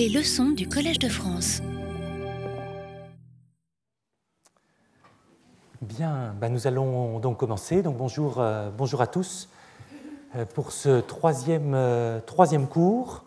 [0.00, 1.60] Les leçons du Collège de France.
[5.82, 7.82] Bien, ben nous allons donc commencer.
[7.82, 9.50] Donc bonjour, euh, bonjour à tous
[10.36, 13.24] euh, pour ce troisième, euh, troisième cours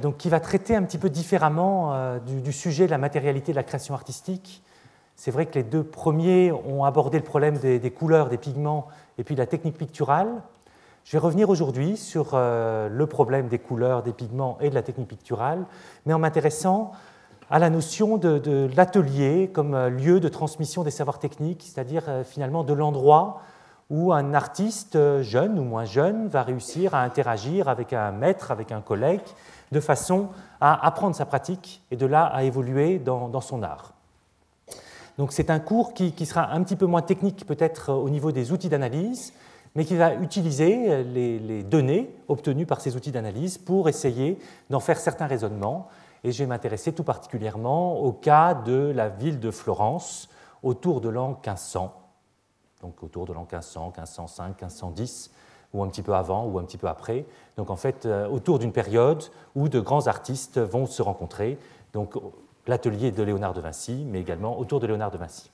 [0.00, 3.62] donc, qui va traiter un petit peu différemment du, sujet de la matérialité de la
[3.62, 4.62] création artistique.
[5.16, 8.88] C'est vrai que les deux premiers ont abordé le problème des, des, couleurs, des pigments
[9.18, 10.28] et puis de la technique picturale.
[11.04, 15.08] Je vais revenir aujourd'hui sur le problème des couleurs, des pigments et de la technique
[15.08, 15.64] picturale,
[16.06, 16.92] mais en m'intéressant
[17.50, 22.24] à la notion de, l'atelier comme euh, lieu de transmission des savoirs techniques, c'est-à-dire euh,
[22.24, 23.42] finalement de l'endroit
[23.90, 28.52] où un artiste euh, jeune ou moins jeune va réussir à interagir avec un maître,
[28.52, 29.20] avec un collègue,
[29.72, 30.28] de façon
[30.60, 33.94] à apprendre sa pratique et de là à évoluer dans, son art.
[35.18, 38.52] Donc c'est un cours qui, sera un petit peu moins technique peut-être au niveau des
[38.52, 39.32] outils d'analyse,
[39.74, 44.38] mais qui va utiliser les données obtenues par ces outils d'analyse pour essayer
[44.68, 45.88] d'en faire certains raisonnements
[46.24, 50.28] et je vais m'intéresser tout particulièrement au cas de la ville de Florence
[50.62, 51.94] autour de l'an 1500,
[52.82, 55.30] donc autour de l'an 1500, 1505, 1510,
[55.72, 57.24] ou un petit peu avant ou un petit peu après.
[57.56, 59.24] Donc en fait, euh, autour d'une période
[59.54, 61.58] où de grands artistes vont se rencontrer,
[61.92, 62.14] donc
[62.66, 65.50] l'atelier de Léonard de Vinci, mais également autour de Léonard de Vinci.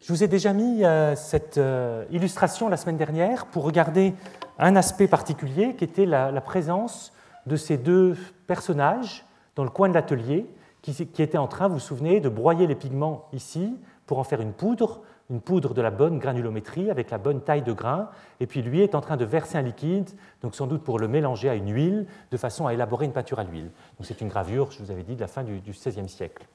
[0.00, 4.14] Je vous ai déjà mis euh, cette euh, illustration la semaine dernière pour regarder
[4.58, 7.12] un aspect particulier qui était la présence
[7.46, 9.24] de ces deux personnages
[9.56, 10.46] dans le coin de l'atelier
[10.82, 13.76] qui, était en train, vous vous souvenez, de broyer les pigments ici
[14.06, 17.62] pour en faire une poudre, une poudre de la bonne granulométrie avec la bonne taille
[17.62, 18.08] de grain,
[18.40, 20.08] et puis lui est en train de verser un liquide,
[20.40, 23.38] donc sans doute pour le mélanger à une huile, de façon à élaborer une peinture
[23.38, 23.70] à l'huile.
[24.02, 26.46] C'est une gravure, je vous avais dit, de la fin du XVIe siècle.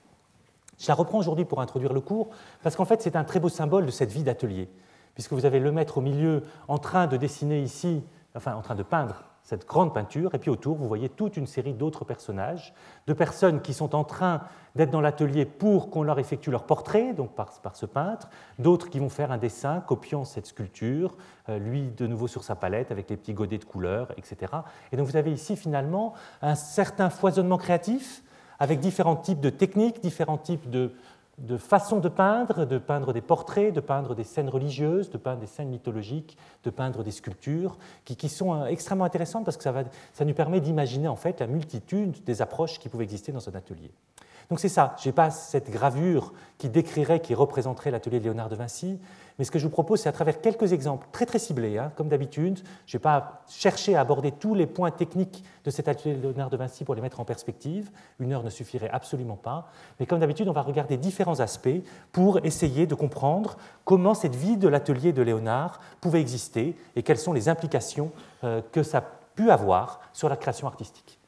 [0.84, 2.28] Je la reprends aujourd'hui pour introduire le cours,
[2.62, 4.70] parce qu'en fait c'est un très beau symbole de cette vie d'atelier,
[5.14, 8.04] puisque vous avez le maître au milieu en train de dessiner ici,
[8.36, 11.48] enfin en train de peindre cette grande peinture, et puis autour, vous voyez toute une
[11.48, 12.74] série d'autres personnages,
[13.08, 14.42] de personnes qui sont en train
[14.76, 19.00] d'être dans l'atelier pour qu'on leur effectue leur portrait, donc par, ce peintre, d'autres qui
[19.00, 21.16] vont faire un dessin copiant cette sculpture,
[21.48, 24.52] euh, lui de nouveau sur sa palette avec les petits godets de couleurs, etc.
[24.92, 28.22] Et donc vous avez ici finalement un certain foisonnement créatif
[28.64, 30.94] avec différents types de techniques, différents types de,
[31.38, 35.42] de façon de peindre, de peindre des portraits, de peindre des scènes religieuses, de peindre
[35.42, 39.74] des scènes mythologiques, de peindre des sculptures, qui, sont euh, extrêmement intéressantes parce que ça,
[40.14, 43.54] ça nous permet d'imaginer en fait la multitude des approches qui pouvaient exister dans un
[43.54, 43.92] atelier.
[44.50, 48.48] Donc c'est ça, je n'ai pas cette gravure qui décrirait, qui représenterait l'atelier de Léonard
[48.48, 48.98] de Vinci,
[49.38, 51.92] mais ce que je vous propose, c'est à travers quelques exemples très très ciblés, hein,
[51.96, 52.60] comme d'habitude.
[52.86, 56.22] Je ne vais pas chercher à aborder tous les points techniques de cet atelier de
[56.22, 57.90] Léonard de Vinci pour les mettre en perspective.
[58.20, 59.70] Une heure ne suffirait absolument pas.
[60.00, 64.58] Mais comme d'habitude, on va regarder différents aspects pour essayer de comprendre comment cette vie
[64.58, 68.12] de l'atelier de Léonard pouvait exister et quelles sont les implications
[68.44, 69.04] euh, que ça a
[69.36, 71.20] pu avoir sur la création artistique.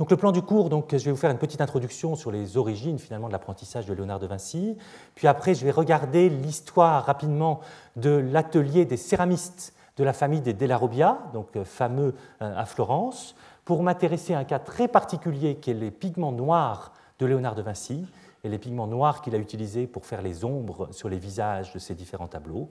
[0.00, 2.56] Donc le plan du cours, donc, je vais vous faire une petite introduction sur les
[2.56, 4.78] origines finalement de l'apprentissage de Léonard de Vinci.
[5.14, 7.60] Puis après, je vais regarder l'histoire rapidement
[7.96, 12.64] de l'atelier des céramistes de la famille des Della Robbia, donc euh, fameux euh, à
[12.64, 17.54] Florence, pour m'intéresser à un cas très particulier qui est les pigments noirs de Léonard
[17.54, 18.06] de Vinci
[18.42, 21.78] et les pigments noirs qu'il a utilisés pour faire les ombres sur les visages de
[21.78, 22.70] ces différents tableaux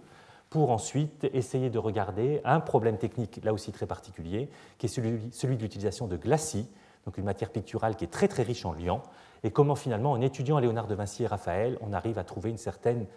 [0.50, 5.30] pour ensuite essayer de regarder un problème technique, là aussi très particulier, qui est celui,
[5.32, 6.66] celui de l'utilisation de glacis
[7.10, 9.02] donc une matière picturale qui est très très riche en liant,
[9.42, 12.60] et comment finalement, en étudiant Léonard de Vinci et Raphaël, on arrive à trouver une
[12.60, 13.08] certaine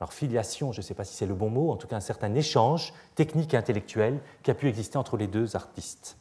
[0.00, 2.00] alors, filiation, je ne sais pas si c'est le bon mot, en tout cas un
[2.00, 6.16] certain échange technique et intellectuel qui a pu exister entre les deux artistes.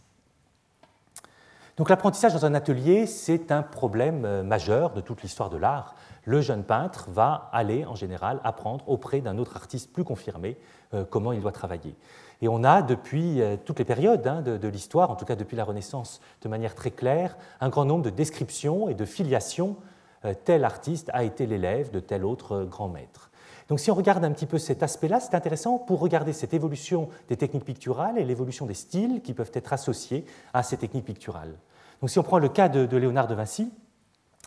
[1.77, 5.95] Donc l'apprentissage dans un atelier, c'est un problème euh, majeur de toute l'histoire de l'art.
[6.25, 10.59] Le jeune peintre va aller en général apprendre auprès d'un autre artiste plus confirmé
[10.93, 11.95] euh, comment il doit travailler.
[12.43, 15.55] Et on a depuis euh, toutes les périodes hein, de, l'histoire, en tout cas depuis
[15.55, 19.77] la Renaissance de manière très claire, un grand nombre de descriptions et de filiations.
[20.25, 23.31] Euh, tel artiste a été l'élève de tel autre euh, grand maître.
[23.69, 27.07] Donc si on regarde un petit peu cet aspect-là, c'est intéressant pour regarder cette évolution
[27.29, 31.55] des techniques picturales et l'évolution des styles qui peuvent être associés à ces techniques picturales.
[32.01, 33.71] Donc si on prend le cas de, de Léonard de Vinci,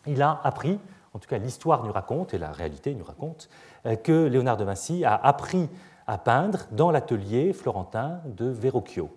[0.07, 0.79] il a appris,
[1.15, 3.49] en tout cas l'histoire nous raconte et la réalité nous raconte,
[4.05, 5.71] que Léonard de Vinci a appris
[6.07, 9.11] à peindre dans l'atelier florentin de Verrocchio.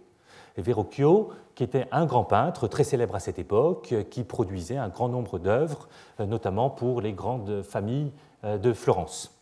[0.58, 5.10] Verrocchio, qui était un grand peintre très célèbre à cette époque, qui produisait un grand
[5.10, 5.88] nombre d'œuvres,
[6.20, 8.12] euh, notamment pour les grandes familles
[8.44, 9.40] euh, de Florence.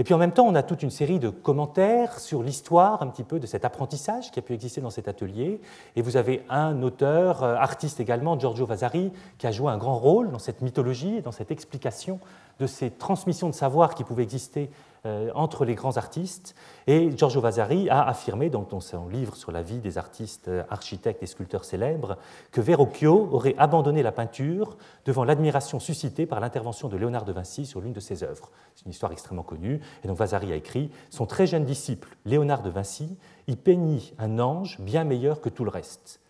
[0.00, 3.08] Et puis en même temps, on a toute une série de commentaires sur l'histoire un
[3.08, 5.60] petit peu de cet apprentissage qui a pu exister dans cet atelier.
[5.96, 9.98] Et vous avez un auteur, euh, artiste également, Giorgio Vasari, qui a joué un grand
[9.98, 12.20] rôle dans cette mythologie et dans cette explication
[12.60, 14.72] de ces transmissions de savoir qui pouvaient exister euh,
[15.04, 16.54] entre les grands artistes.
[16.86, 21.22] Et Giorgio Vasari a affirmé dans, son livre sur la vie des artistes, euh, architectes
[21.22, 22.16] et sculpteurs célèbres
[22.50, 27.66] que Verrocchio aurait abandonné la peinture devant l'admiration suscitée par l'intervention de Léonard de Vinci
[27.66, 28.50] sur l'une de ses œuvres.
[28.74, 29.80] C'est une histoire extrêmement connue.
[30.02, 34.38] Et donc Vasari a écrit Son très jeune disciple, Léonard de Vinci, y peignit un
[34.38, 36.20] ange bien meilleur que tout le reste.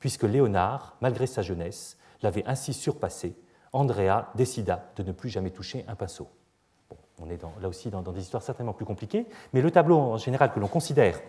[0.00, 3.36] Puisque Léonard, malgré sa jeunesse, l'avait ainsi surpassé,
[3.72, 6.28] Andrea décida de ne plus jamais toucher un pinceau
[7.20, 10.52] on est là aussi dans, des histoires certainement plus compliquées, mais le tableau en général
[10.52, 11.20] que l'on considère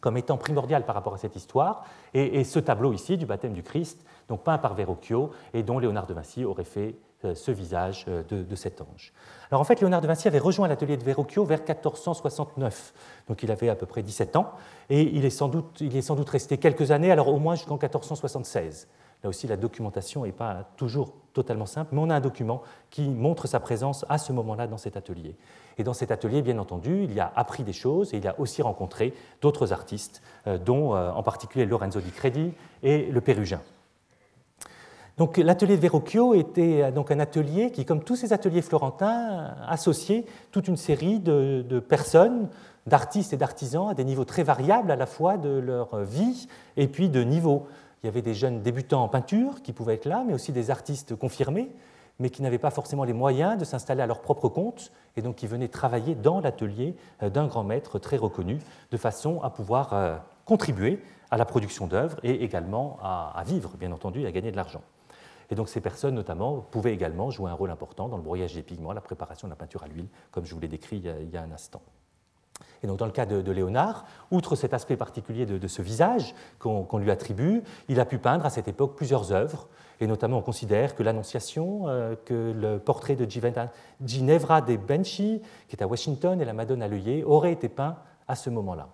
[0.00, 1.84] comme étant primordial par rapport à cette histoire
[2.14, 6.06] est, ce tableau ici du baptême du Christ, donc peint par Verrocchio et dont Léonard
[6.06, 9.12] de Vinci aurait fait euh, ce visage euh, de, cet ange.
[9.50, 12.94] Alors en fait, Léonard de Vinci avait rejoint l'atelier de Verrocchio vers 1469,
[13.28, 14.52] donc il avait à peu près 17 ans,
[14.90, 17.54] et il est sans doute, il est sans doute resté quelques années, alors au moins
[17.54, 18.88] jusqu'en 1476.
[19.22, 23.08] Là aussi, la documentation n'est pas toujours totalement simple, mais on a un document qui
[23.08, 25.36] montre sa présence à ce moment-là dans cet atelier.
[25.78, 28.62] Et dans cet atelier, bien entendu, il a appris des choses et il a aussi
[28.62, 32.52] rencontré d'autres artistes, euh, dont euh, en particulier Lorenzo di Credi
[32.82, 33.60] et le Pérugin.
[35.18, 39.54] Donc l'atelier de Verrocchio était euh, donc un atelier qui, comme tous ces ateliers florentins,
[39.66, 42.48] associait toute une série de personnes,
[42.86, 46.88] d'artistes et d'artisans à des niveaux très variables à la fois de leur vie et
[46.88, 47.66] puis de niveau.
[48.02, 50.70] Il y avait des jeunes débutants en peinture qui pouvaient être là, mais aussi des
[50.70, 51.70] artistes confirmés,
[52.18, 55.36] mais qui n'avaient pas forcément les moyens de s'installer à leur propre compte, et donc
[55.36, 58.58] qui venaient travailler dans l'atelier euh, d'un grand maître très reconnu,
[58.90, 61.00] de façon à pouvoir euh, contribuer
[61.30, 64.82] à la production d'œuvres et également à vivre, bien entendu, et à gagner de l'argent.
[65.50, 68.62] Et donc ces personnes, notamment, pouvaient également jouer un rôle important dans le broyage des
[68.62, 71.36] pigments, la préparation de la peinture à l'huile, comme je vous l'ai décrit il y
[71.36, 71.80] a un instant.
[72.82, 76.98] Et donc, dans le cas de, Léonard, outre cet aspect particulier de, ce visage qu'on
[76.98, 79.68] lui attribue, il a pu peindre à cette époque plusieurs œuvres,
[80.00, 83.24] et notamment on considère que l'Annonciation, euh, que le portrait de
[84.04, 87.96] Ginevra de Benchi, qui est à Washington, et la Madone à l'œillet, auraient été peints
[88.26, 88.88] à ce moment-là.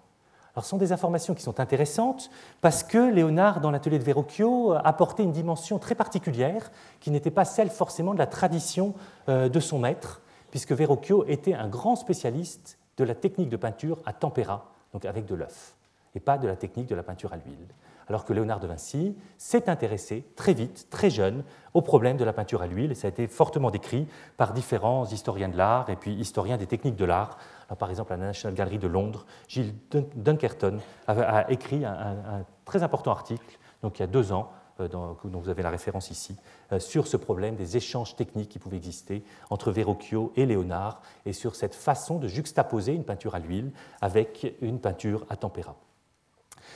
[0.55, 2.31] Alors, ce sont des informations qui sont intéressantes
[2.61, 7.44] parce que Léonard, dans l'atelier de Verrocchio, apportait une dimension très particulière qui n'était pas
[7.44, 8.94] celle forcément de la tradition
[9.29, 10.20] euh, de son maître,
[10.50, 15.25] puisque Verrocchio était un grand spécialiste de la technique de peinture à tempéra, donc avec
[15.25, 15.75] de l'œuf,
[16.15, 17.69] et pas de la technique de la peinture à l'huile.
[18.09, 22.33] Alors que Léonard de Vinci s'est intéressé très vite, très jeune, au problème de la
[22.33, 25.97] peinture à l'huile, et ça a été fortement décrit par différents historiens de l'art et
[25.97, 27.39] puis historiens des techniques de l'art.
[27.79, 29.75] Par exemple, à la National Gallery de Londres, Gilles
[30.17, 34.50] Dunkerton a, écrit un, un très important article, donc il y a deux ans,
[34.86, 36.36] dont vous avez la référence ici,
[36.72, 41.32] euh, sur ce problème des échanges techniques qui pouvaient exister entre Verrocchio et Léonard, et
[41.32, 45.76] sur cette façon de juxtaposer une peinture à l'huile avec une peinture à tempéra.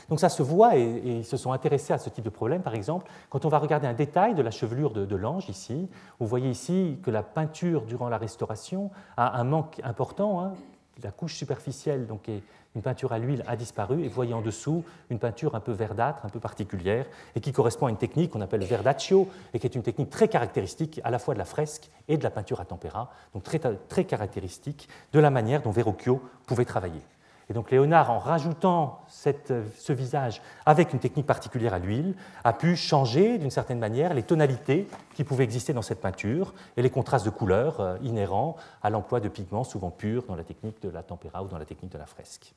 [0.09, 2.63] Donc ça se voit et, ils se sont intéressés à ce type de problème.
[2.63, 5.89] Par exemple, quand on va regarder un détail de la chevelure de, l'ange ici,
[6.19, 10.41] vous voyez ici que la peinture durant la restauration a un manque important.
[10.41, 10.55] Hein.
[11.03, 12.43] La couche superficielle donc, est
[12.75, 15.73] une peinture à l'huile a disparu et vous voyez en dessous une peinture un peu
[15.73, 19.67] verdâtre, un peu particulière, et qui correspond à une technique qu'on appelle verdaccio, et qui
[19.67, 22.61] est une technique très caractéristique à la fois de la fresque et de la peinture
[22.61, 27.03] à tempéra, donc très, très caractéristique de la manière dont Verrocchio pouvait travailler.
[27.53, 32.15] Et donc Léonard, en rajoutant ce visage avec une technique particulière à l'huile,
[32.45, 36.83] a pu changer d'une certaine manière les tonalités qui pouvaient exister dans cette peinture et
[36.83, 40.81] les contrastes de couleurs euh, inhérents à l'emploi de pigments souvent purs dans la technique
[40.81, 42.55] de la tempéra ou dans la technique de la fresque.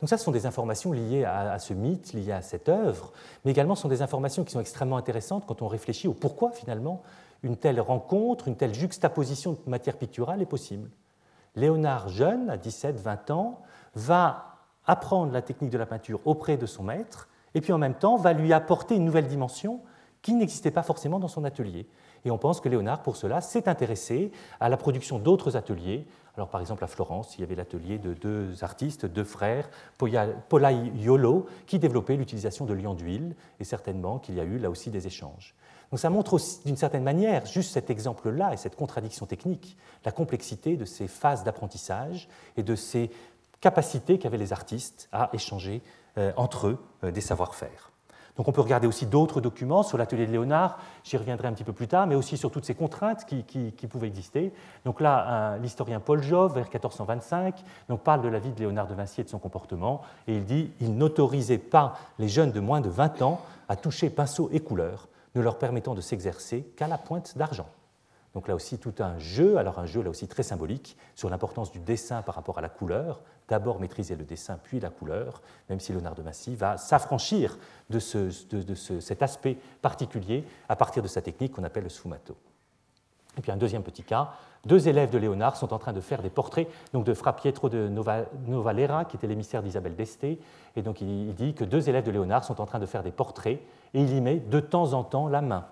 [0.00, 3.12] Donc ça, ce sont des informations liées à, ce mythe, liées à cette œuvre,
[3.44, 6.52] mais également ce sont des informations qui sont extrêmement intéressantes quand on réfléchit au pourquoi
[6.52, 7.02] finalement
[7.42, 10.88] une telle rencontre, une telle juxtaposition de matière picturale est possible.
[11.56, 13.60] Léonard, jeune, à 17-20 ans,
[13.94, 17.94] va apprendre la technique de la peinture auprès de son maître, et puis en même
[17.94, 19.80] temps va lui apporter une nouvelle dimension
[20.22, 21.88] qui n'existait pas forcément dans son atelier.
[22.24, 24.30] Et on pense que Léonard, pour cela, s'est intéressé
[24.60, 26.06] à la production d'autres ateliers.
[26.36, 29.70] Alors, par exemple, à Florence, il y avait l'atelier de deux artistes, deux frères,
[30.48, 34.90] Polaiolo, qui développaient l'utilisation de liant d'huile, et certainement qu'il y a eu là aussi
[34.90, 35.54] des échanges.
[35.90, 40.76] Donc ça montre d'une certaine manière, juste cet exemple-là et cette contradiction technique, la complexité
[40.76, 43.10] de ces phases d'apprentissage et de ces
[43.60, 45.82] capacités qu'avaient les artistes à échanger
[46.16, 47.90] euh, entre eux euh, des savoir-faire.
[48.36, 51.64] Donc on peut regarder aussi d'autres documents sur l'atelier de Léonard, j'y reviendrai un petit
[51.64, 54.54] peu plus tard, mais aussi sur toutes ces contraintes qui, pouvaient exister.
[54.86, 58.94] Donc là, l'historien Paul Jove, vers 1425, donc, parle de la vie de Léonard de
[58.94, 62.80] Vinci et de son comportement, et il dit il n'autorisait pas les jeunes de moins
[62.80, 66.98] de 20 ans à toucher pinceau et couleurs, ne leur permettant de s'exercer qu'à la
[66.98, 67.68] pointe d'argent.
[68.34, 71.72] Donc là aussi tout un jeu, alors un jeu là aussi très symbolique sur l'importance
[71.72, 75.80] du dessin par rapport à la couleur, d'abord maîtriser le dessin puis la couleur, même
[75.80, 77.58] si Léonard de Vinci va s'affranchir
[77.90, 82.36] de, cet aspect particulier à partir de sa technique qu'on appelle le sfumato.
[83.38, 84.32] Et puis un deuxième petit cas,
[84.66, 87.68] deux élèves de Léonard sont en train de faire des portraits donc de Fra Pietro
[87.68, 87.88] de
[88.46, 90.24] Novalera, qui était l'émissaire d'Isabelle d'Este.
[90.24, 93.12] Et donc il dit que deux élèves de Léonard sont en train de faire des
[93.12, 93.60] portraits
[93.94, 95.66] et il y met de temps en temps la main.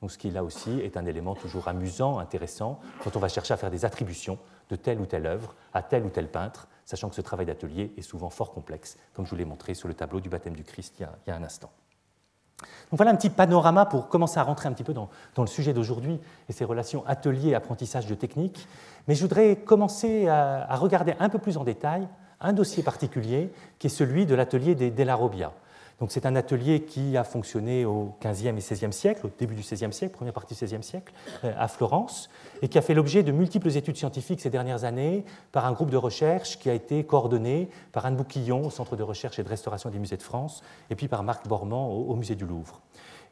[0.00, 3.54] Donc ce qui là aussi est un élément toujours amusant, intéressant, quand on va chercher
[3.54, 7.08] à faire des attributions de telle ou telle œuvre à tel ou tel peintre, sachant
[7.08, 9.94] que ce travail d'atelier est souvent fort complexe, comme je vous l'ai montré sur le
[9.94, 11.70] tableau du baptême du Christ il y a, un instant.
[12.90, 16.20] Voilà un petit panorama pour commencer à rentrer un petit peu dans, le sujet d'aujourd'hui
[16.48, 18.68] et ces relations atelier-apprentissage de technique.
[19.08, 22.06] Mais je voudrais commencer à, regarder un peu plus en détail
[22.40, 25.52] un dossier particulier qui est celui de l'atelier des Della Robbia
[26.08, 29.92] c'est un atelier qui a fonctionné au XVe et XVIe siècle, au début du XVIe
[29.92, 31.12] siècle, première partie du XVIe siècle,
[31.44, 32.28] euh, à Florence,
[32.62, 35.90] et qui a fait l'objet de multiples études scientifiques ces dernières années par un groupe
[35.90, 39.48] de recherche qui a été coordonné par Anne Bouquillon au Centre de recherche et de
[39.48, 42.80] restauration des musées de France, et puis par Marc Bormand au, Musée du Louvre.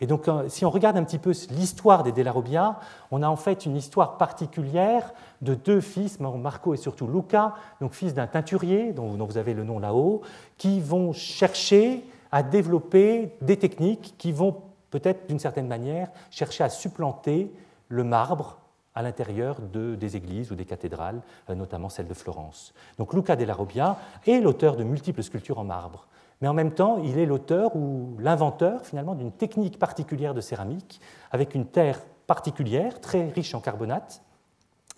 [0.00, 2.78] Et donc, euh, si on regarde un petit peu l'histoire des Della Robbia,
[3.11, 7.92] on a en fait une histoire particulière de deux fils, Marco et surtout Luca, donc
[7.92, 10.23] fils d'un teinturier, dont vous avez le nom là-haut,
[10.59, 12.02] qui vont chercher
[12.33, 17.53] à développer des techniques qui vont peut-être d'une certaine manière chercher à supplanter
[17.89, 18.59] le marbre
[18.95, 22.75] à l'intérieur de, des églises ou des cathédrales, euh, notamment celle de Florence.
[22.99, 23.97] Donc Luca della Robbia
[24.27, 26.09] est l'auteur de multiples sculptures en marbre,
[26.41, 31.01] mais en même temps, il est l'auteur ou l'inventeur finalement d'une technique particulière de céramique
[31.31, 34.23] avec une terre particulière, très riche en carbonate,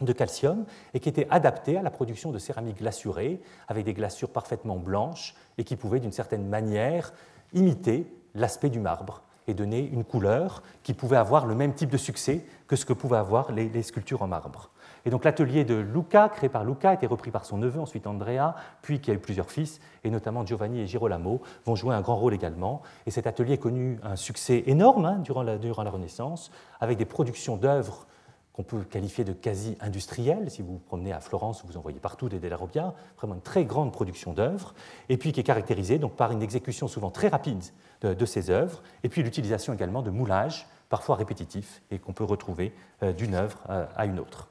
[0.01, 4.31] de calcium et qui était adapté à la production de céramique glaçurée avec des glaçures
[4.31, 7.13] parfaitement blanches et qui pouvait d'une certaine manière
[7.53, 11.97] imiter l'aspect du marbre et donner une couleur qui pouvait avoir le même type de
[11.97, 14.71] succès que ce que pouvaient avoir les, sculptures en marbre.
[15.05, 18.07] Et donc l'atelier de Luca, créé par Luca, a été repris par son neveu, ensuite
[18.07, 22.01] Andrea, puis qui a eu plusieurs fils, et notamment Giovanni et Girolamo vont jouer un
[22.01, 22.81] grand rôle également.
[23.05, 26.97] Et cet atelier a connu un succès énorme hein, durant, la, durant la Renaissance, avec
[26.97, 28.07] des productions d'œuvres
[28.55, 30.49] qu'on peut qualifier de quasi industriel.
[30.49, 33.41] Si vous vous promenez à Florence, vous en voyez partout des Della Robbia, vraiment une
[33.41, 34.75] très grande production d'œuvres,
[35.09, 37.63] et puis qui est caractérisée donc, par une exécution souvent très rapide
[38.03, 42.73] de, ces œuvres, et puis l'utilisation également de moulages, parfois répétitifs, et qu'on peut retrouver
[43.03, 44.49] euh, d'une œuvre euh, à une autre.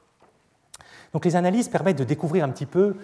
[1.14, 2.96] Donc les analyses permettent de découvrir un petit peu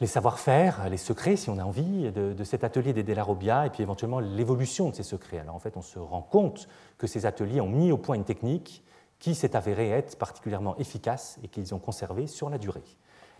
[0.00, 3.70] les savoir-faire, les secrets, si on a envie, de, cet atelier des Della Robbia, et
[3.70, 5.38] puis éventuellement l'évolution de ces secrets.
[5.38, 8.24] Alors en fait, on se rend compte que ces ateliers ont mis au point une
[8.24, 8.82] technique
[9.22, 12.82] qui s'est avéré être particulièrement efficace et qu'ils ont conservé sur la durée.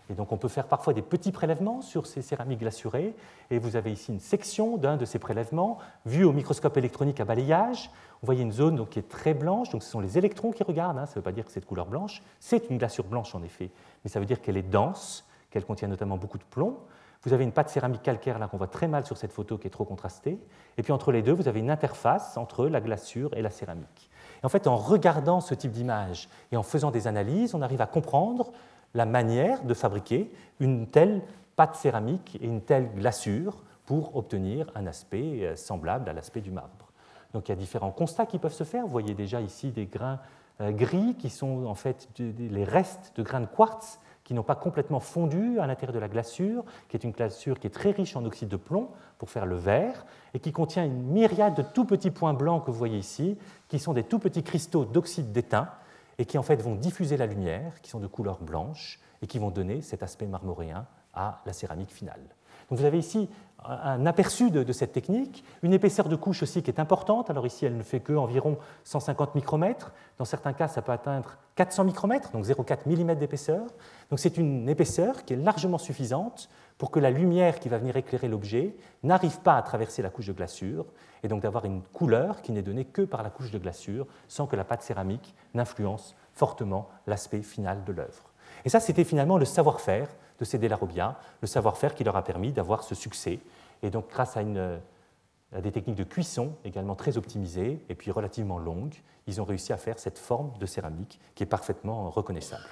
[0.09, 3.13] Et donc on peut faire parfois des petits prélèvements sur ces céramiques glaçurées,
[3.51, 7.25] et vous avez ici une section d'un de ces prélèvements vu au microscope électronique à
[7.25, 7.91] balayage.
[8.21, 10.63] Vous voyez une zone donc, qui est très blanche, donc ce sont les électrons qui
[10.63, 11.05] regardent, hein.
[11.05, 13.43] ça ne veut pas dire que c'est de couleur blanche, c'est une glaçure blanche en
[13.43, 13.69] effet,
[14.05, 16.77] mais ça veut dire qu'elle est dense, qu'elle contient notamment beaucoup de plomb.
[17.23, 19.67] Vous avez une pâte céramique calcaire là qu'on voit très mal sur cette photo qui
[19.67, 20.39] est trop contrastée,
[20.77, 24.09] et puis entre les deux, vous avez une interface entre la glaçure et la céramique
[24.43, 27.85] en fait, en regardant ce type d'image et en faisant des analyses, on arrive à
[27.85, 28.51] comprendre
[28.93, 31.21] la manière de fabriquer une telle
[31.55, 36.51] pâte céramique et une telle glaçure pour obtenir un aspect euh, semblable à l'aspect du
[36.51, 36.91] marbre.
[37.33, 38.83] Donc il y a différents constats qui peuvent se faire.
[38.83, 40.19] Vous voyez déjà ici des grains
[40.61, 44.55] euh, gris qui sont en fait les restes de grains de quartz qui n'ont pas
[44.55, 48.15] complètement fondu à l'intérieur de la glaçure, qui est une glaçure qui est très riche
[48.15, 51.85] en oxyde de plomb pour faire le verre, et qui contient une myriade de tout
[51.85, 53.37] petits points blancs que vous voyez ici,
[53.67, 55.69] qui sont des tout petits cristaux d'oxyde d'étain,
[56.17, 59.39] et qui en fait vont diffuser la lumière, qui sont de couleur blanche, et qui
[59.39, 62.21] vont donner cet aspect marmoréen à la céramique finale.
[62.69, 63.29] Donc vous avez ici
[63.65, 67.29] un aperçu de, cette technique, une épaisseur de couche aussi qui est importante.
[67.29, 69.91] Alors ici, elle ne fait que environ 150 micromètres.
[70.17, 73.61] Dans certains cas, ça peut atteindre 400 micromètres, donc 0,4 mm d'épaisseur.
[74.09, 77.95] Donc c'est une épaisseur qui est largement suffisante pour que la lumière qui va venir
[77.95, 80.85] éclairer l'objet n'arrive pas à traverser la couche de glaçure,
[81.23, 84.47] et donc d'avoir une couleur qui n'est donnée que par la couche de glaçure, sans
[84.47, 88.31] que la pâte céramique n'influence fortement l'aspect final de l'œuvre.
[88.65, 90.09] Et ça, c'était finalement le savoir-faire
[90.43, 93.39] de ces Delarobiens, le savoir-faire qui leur a permis d'avoir ce succès.
[93.81, 98.95] Et donc, grâce à, des techniques de cuisson également très optimisées et puis relativement longues,
[99.27, 102.65] ils ont réussi à faire cette forme de céramique qui est parfaitement reconnaissable.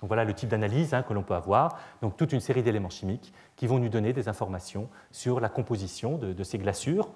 [0.00, 1.78] Donc voilà le type d'analyse hein, que l'on peut avoir.
[2.02, 6.18] Donc toute une série d'éléments chimiques qui vont nous donner des informations sur la composition
[6.18, 7.08] de, de ces glaçures,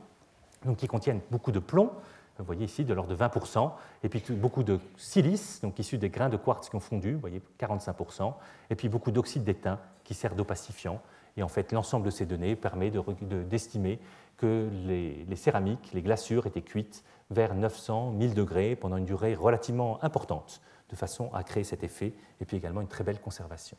[0.65, 1.93] donc qui contiennent beaucoup de plomb,
[2.41, 3.71] vous voyez ici de l'ordre de 20%,
[4.03, 7.21] et puis beaucoup de silice, donc issu des grains de quartz qui ont fondu, vous
[7.21, 8.35] voyez 45%,
[8.71, 11.01] et puis beaucoup d'oxyde d'étain qui sert d'opacifiant.
[11.37, 14.01] Et en fait, l'ensemble de ces données permet d'estimer
[14.37, 19.35] que les, les, céramiques, les glaçures étaient cuites vers 900, 1000 degrés pendant une durée
[19.35, 23.77] relativement importante, de façon à créer cet effet, et puis également une très belle conservation.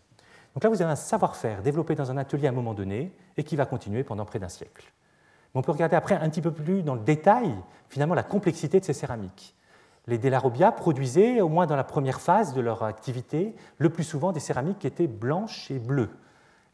[0.54, 3.44] Donc là, vous avez un savoir-faire développé dans un atelier à un moment donné et
[3.44, 4.92] qui va continuer pendant près d'un siècle
[5.54, 7.54] on peut regarder après un petit peu plus dans le détail,
[7.90, 9.56] finalement, la complexité de ces céramiques.
[10.08, 14.32] les Delarobia produisaient, au moins dans la première phase de leur activité, le plus souvent
[14.32, 16.10] des céramiques qui étaient blanches et bleues.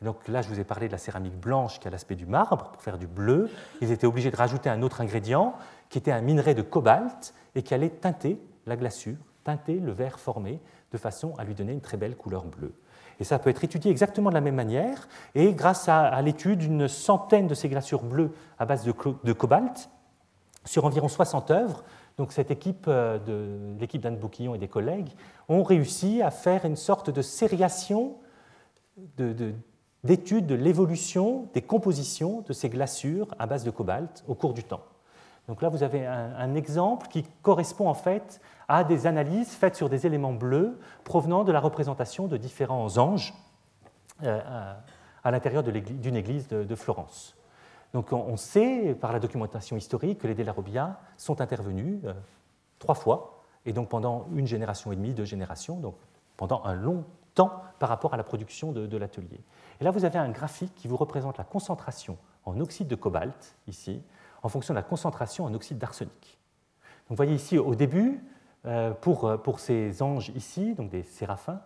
[0.01, 2.69] donc là, je vous ai parlé de la céramique blanche qui a l'aspect du marbre
[2.71, 3.49] pour faire du bleu.
[3.81, 5.55] Ils étaient obligés de rajouter un autre ingrédient
[5.89, 10.19] qui était un minerai de cobalt et qui allait teinter la glaçure, teinter le verre
[10.19, 10.59] formé
[10.91, 12.73] de façon à lui donner une très belle couleur bleue.
[13.19, 15.07] Et ça peut être étudié exactement de la même manière.
[15.35, 19.89] Et grâce à, l'étude d'une centaine de ces glaçures bleues à base de, cobalt,
[20.65, 21.83] sur environ 60 œuvres,
[22.17, 23.19] donc cette équipe, euh,
[23.79, 25.09] l'équipe d'Anne Bouquillon et des collègues,
[25.49, 28.15] ont réussi à faire une sorte de sériation
[30.03, 34.53] d'études de, de l'évolution des compositions de ces glaçures à base de cobalt au cours
[34.53, 34.81] du temps.
[35.47, 39.89] Donc là, vous avez un, exemple qui correspond en fait à des analyses faites sur
[39.89, 43.33] des éléments bleus provenant de la représentation de différents anges
[44.23, 44.73] euh,
[45.23, 47.37] à l'intérieur d'une église de, Florence.
[47.93, 52.13] Donc on sait par la documentation historique que les Delarobia sont intervenus euh,
[52.79, 55.95] trois fois, et donc pendant une génération et demie, deux générations, donc
[56.35, 59.39] pendant un long temps par rapport à la production de l'atelier.
[59.79, 63.55] Et là, vous avez un graphique qui vous représente la concentration en oxyde de cobalt,
[63.67, 64.01] ici,
[64.47, 66.39] en fonction de la concentration en oxyde d'arsenic.
[67.09, 68.23] Vous voyez ici au début,
[68.65, 71.59] euh, pour, euh, pour, ces anges ici, donc des séraphins,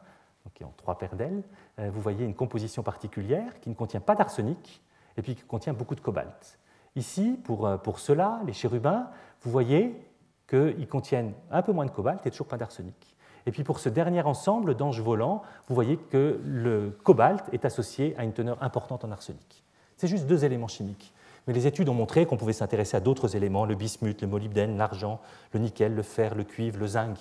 [0.56, 1.44] qui ont trois paires d'ailes,
[1.78, 4.82] euh, vous voyez une composition particulière qui ne contient pas d'arsenic
[5.16, 6.58] et puis qui contient beaucoup de cobalt.
[6.96, 9.10] Ici, pour, pour ceux-là, les chérubins,
[9.44, 10.04] vous voyez
[10.50, 13.16] qu'ils contiennent un peu moins de cobalt et toujours pas d'arsenic.
[13.46, 18.16] Et puis pour ce dernier ensemble d'anges volants, vous voyez que le cobalt est associé
[18.18, 19.64] à une teneur importante en arsenic.
[19.98, 21.14] C'est juste deux éléments chimiques.
[21.48, 24.78] Mais les études ont montré qu'on pouvait s'intéresser à d'autres éléments, le bismuth, le molybdène,
[24.78, 25.20] l'argent,
[25.54, 27.18] le nickel, le fer, le cuivre, le zinc,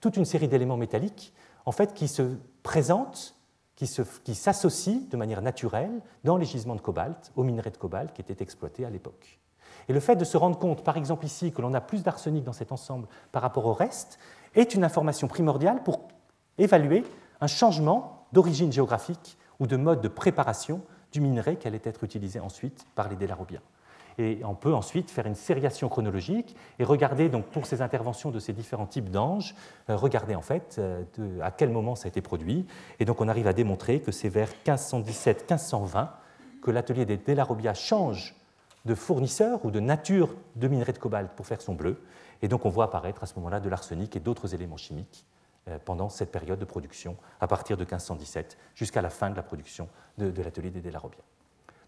[0.00, 1.32] toute une série d'éléments métalliques
[1.66, 2.22] en fait, qui se
[2.62, 3.34] présentent,
[3.76, 8.20] qui s'associent de manière naturelle dans les gisements de cobalt, aux minerais de cobalt qui
[8.20, 9.40] étaient exploités à l'époque.
[9.88, 12.44] Et le fait de se rendre compte, par exemple ici, que l'on a plus d'arsenic
[12.44, 14.18] dans cet ensemble par rapport au reste,
[14.54, 16.08] est une information primordiale pour
[16.58, 17.04] évaluer
[17.40, 20.82] un changement d'origine géographique ou de mode de préparation
[21.14, 23.62] du minerai qui allait être utilisé ensuite par les Delarobiens.
[24.18, 28.38] Et on peut ensuite faire une sériation chronologique et regarder donc pour ces interventions de
[28.38, 29.54] ces différents types d'anges,
[29.90, 31.02] euh, regarder en fait euh,
[31.40, 32.66] à quel moment ça a été produit.
[33.00, 36.08] Et donc on arrive à démontrer que c'est vers 1517-1520
[36.62, 38.34] que l'atelier des Delarobia change
[38.84, 42.00] de fournisseur ou de nature de minerai de cobalt pour faire son bleu.
[42.42, 45.24] Et donc on voit apparaître à ce moment-là de l'arsenic et d'autres éléments chimiques
[45.84, 49.88] pendant cette période de production, à partir de 1517 jusqu'à la fin de la production
[50.18, 51.22] de, l'atelier des Delarobia.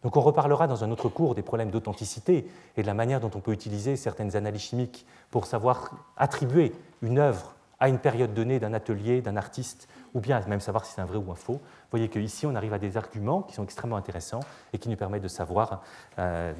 [0.02, 3.30] Donc on reparlera dans un autre cours des problèmes d'authenticité et de la manière dont
[3.34, 8.58] on peut utiliser certaines analyses chimiques pour savoir attribuer une œuvre à une période donnée
[8.58, 11.54] d'un atelier, d'un artiste, ou bien même savoir si c'est un vrai ou un faux.
[11.54, 14.40] Vous voyez qu'ici, on arrive à des arguments qui sont extrêmement intéressants
[14.72, 15.82] et qui nous permettent de savoir
[16.18, 16.52] euh,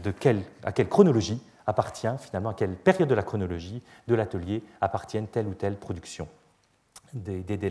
[0.63, 5.47] à quelle chronologie appartient, finalement, à quelle période de la chronologie de l'atelier appartiennent telle
[5.47, 6.29] ou telle production
[7.15, 7.71] des, des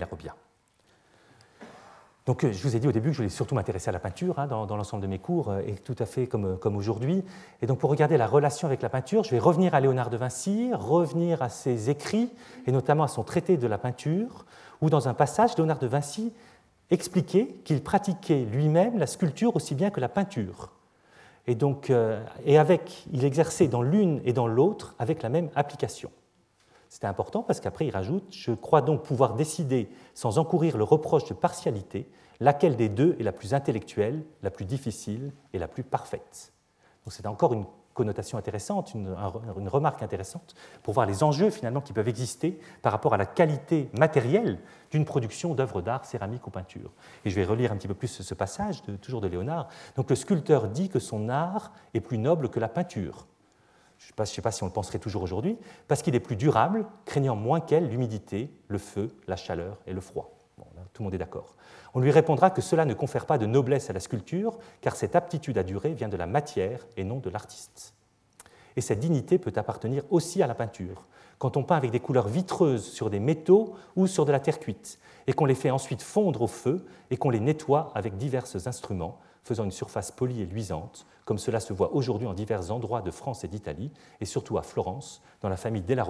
[2.25, 3.99] Donc, euh, je vous ai dit au début que je voulais surtout m'intéresser à la
[3.99, 7.23] peinture hein, dans, l'ensemble de mes cours, euh, et tout à fait comme, comme aujourd'hui.
[7.61, 10.17] Et donc, pour regarder la relation avec la peinture, je vais revenir à Léonard de
[10.17, 12.29] Vinci, revenir à ses écrits,
[12.65, 14.45] et notamment à son traité de la peinture,
[14.81, 16.33] où dans un passage, Léonard de Vinci
[16.91, 20.71] expliquait qu'il pratiquait lui-même la sculpture aussi bien que la peinture.
[21.47, 25.49] Et donc, euh, et avec, il exerçait dans l'une et dans l'autre avec la même
[25.55, 26.11] application.
[26.95, 31.25] C'était important parce qu'après il rajoute Je crois donc pouvoir décider, sans encourir le reproche
[31.25, 35.83] de partialité, laquelle des deux est la plus intellectuelle, la plus difficile et la plus
[35.83, 36.53] parfaite.
[37.03, 39.13] Donc c'est encore une connotation intéressante, une,
[39.57, 43.25] une, remarque intéressante pour voir les enjeux finalement qui peuvent exister par rapport à la
[43.25, 44.57] qualité matérielle
[44.89, 46.93] d'une production d'œuvres d'art, céramique ou peinture.
[47.25, 49.67] Et je vais relire un petit peu plus ce passage, de, toujours de Léonard.
[49.97, 53.27] Donc le sculpteur dit que son art est plus noble que la peinture
[54.05, 56.85] je ne sais, pas si on le penserait toujours aujourd'hui, parce qu'il est plus durable,
[57.05, 60.31] craignant moins qu'elle l'humidité, le feu, la chaleur et le froid.
[60.93, 61.55] tout le monde est d'accord.
[61.95, 65.15] On lui répondra que cela ne confère pas de noblesse à la sculpture, car cette
[65.15, 67.93] aptitude à durer vient de la matière et non de l'artiste.
[68.75, 71.05] Et cette dignité peut appartenir aussi à la peinture,
[71.39, 74.59] quand on peint avec des couleurs vitreuses sur des métaux ou sur de la terre
[74.59, 78.45] cuite, et qu'on les fait ensuite fondre au feu et qu'on les nettoie avec divers
[78.67, 83.03] instruments, faisant une surface polie et luisante, comme cela se voit aujourd'hui en divers endroits
[83.03, 86.05] de France et d'Italie, et surtout à Florence, dans la famille Della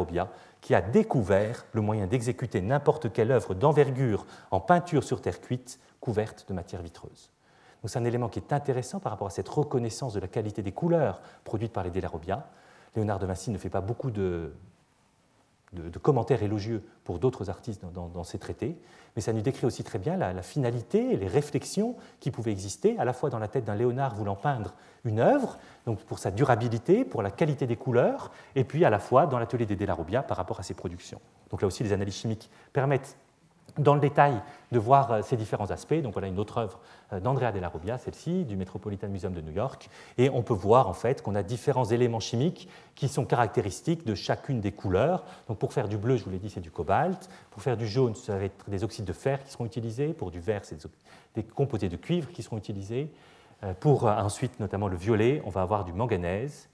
[0.61, 5.79] qui a découvert le moyen d'exécuter n'importe quelle œuvre d'envergure en peinture sur terre cuite,
[5.99, 7.29] couverte de matière vitreuse.
[7.83, 10.71] c'est un élément qui est intéressant par rapport à cette reconnaissance de la qualité des
[10.71, 12.09] couleurs produites par les Della
[12.95, 14.53] Léonard de Vinci ne fait pas beaucoup de,
[15.73, 18.77] de, commentaires élogieux pour d'autres artistes dans, ces traités,
[19.15, 22.97] mais ça nous décrit aussi très bien la, finalité et les réflexions qui pouvaient exister,
[22.97, 24.73] à la fois dans la tête d'un Léonard voulant peindre
[25.03, 28.99] une œuvre, donc pour sa durabilité, pour la qualité des couleurs, et puis à la
[28.99, 31.19] fois dans l'atelier des Delarobbia par rapport à ses productions.
[31.51, 33.17] Donc là aussi, les analyses chimiques permettent
[33.77, 35.99] dans le détail de voir euh, ces différents aspects.
[36.01, 36.79] Donc voilà une autre œuvre
[37.13, 39.89] euh, d'Andrea Della Robbia, celle-ci, du Metropolitan Museum de New York.
[40.17, 44.15] Et on peut voir en fait qu'on a différents éléments chimiques qui sont caractéristiques de
[44.15, 45.23] chacune des couleurs.
[45.47, 47.29] Donc pour faire du bleu, je vous l'ai dit, c'est du cobalt.
[47.51, 50.13] Pour faire du jaune, ça va être des oxydes de fer qui seront utilisés.
[50.13, 50.87] Pour du vert, c'est
[51.35, 53.11] des composés de cuivre qui seront utilisés.
[53.63, 56.69] Euh, pour ensuite, notamment le violet, on va avoir du manganèse.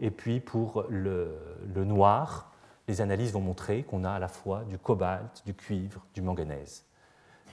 [0.00, 1.36] Et puis pour le,
[1.72, 2.50] le noir,
[2.88, 6.84] les analyses vont montrer qu'on a à la fois du cobalt, du cuivre, du manganèse.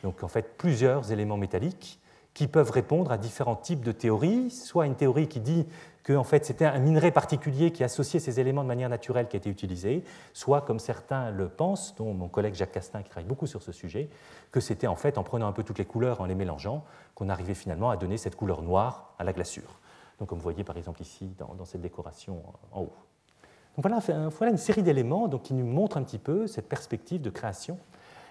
[0.03, 1.99] Donc en fait plusieurs éléments métalliques
[2.33, 5.67] qui peuvent répondre à différents types de théories, soit une théorie qui dit
[6.03, 9.35] que en fait, c'était un minerai particulier qui associait ces éléments de manière naturelle qui
[9.35, 13.27] a été utilisé, soit comme certains le pensent, dont mon collègue Jacques Castin qui travaille
[13.27, 14.09] beaucoup sur ce sujet,
[14.51, 16.83] que c'était en fait en prenant un peu toutes les couleurs, en les mélangeant,
[17.15, 19.79] qu'on arrivait finalement à donner cette couleur noire à la glaçure.
[20.19, 22.41] Donc comme vous voyez par exemple ici dans, dans cette décoration
[22.71, 22.93] en haut.
[23.77, 27.77] Donc voilà, une série d'éléments qui nous montrent un petit peu cette perspective de création.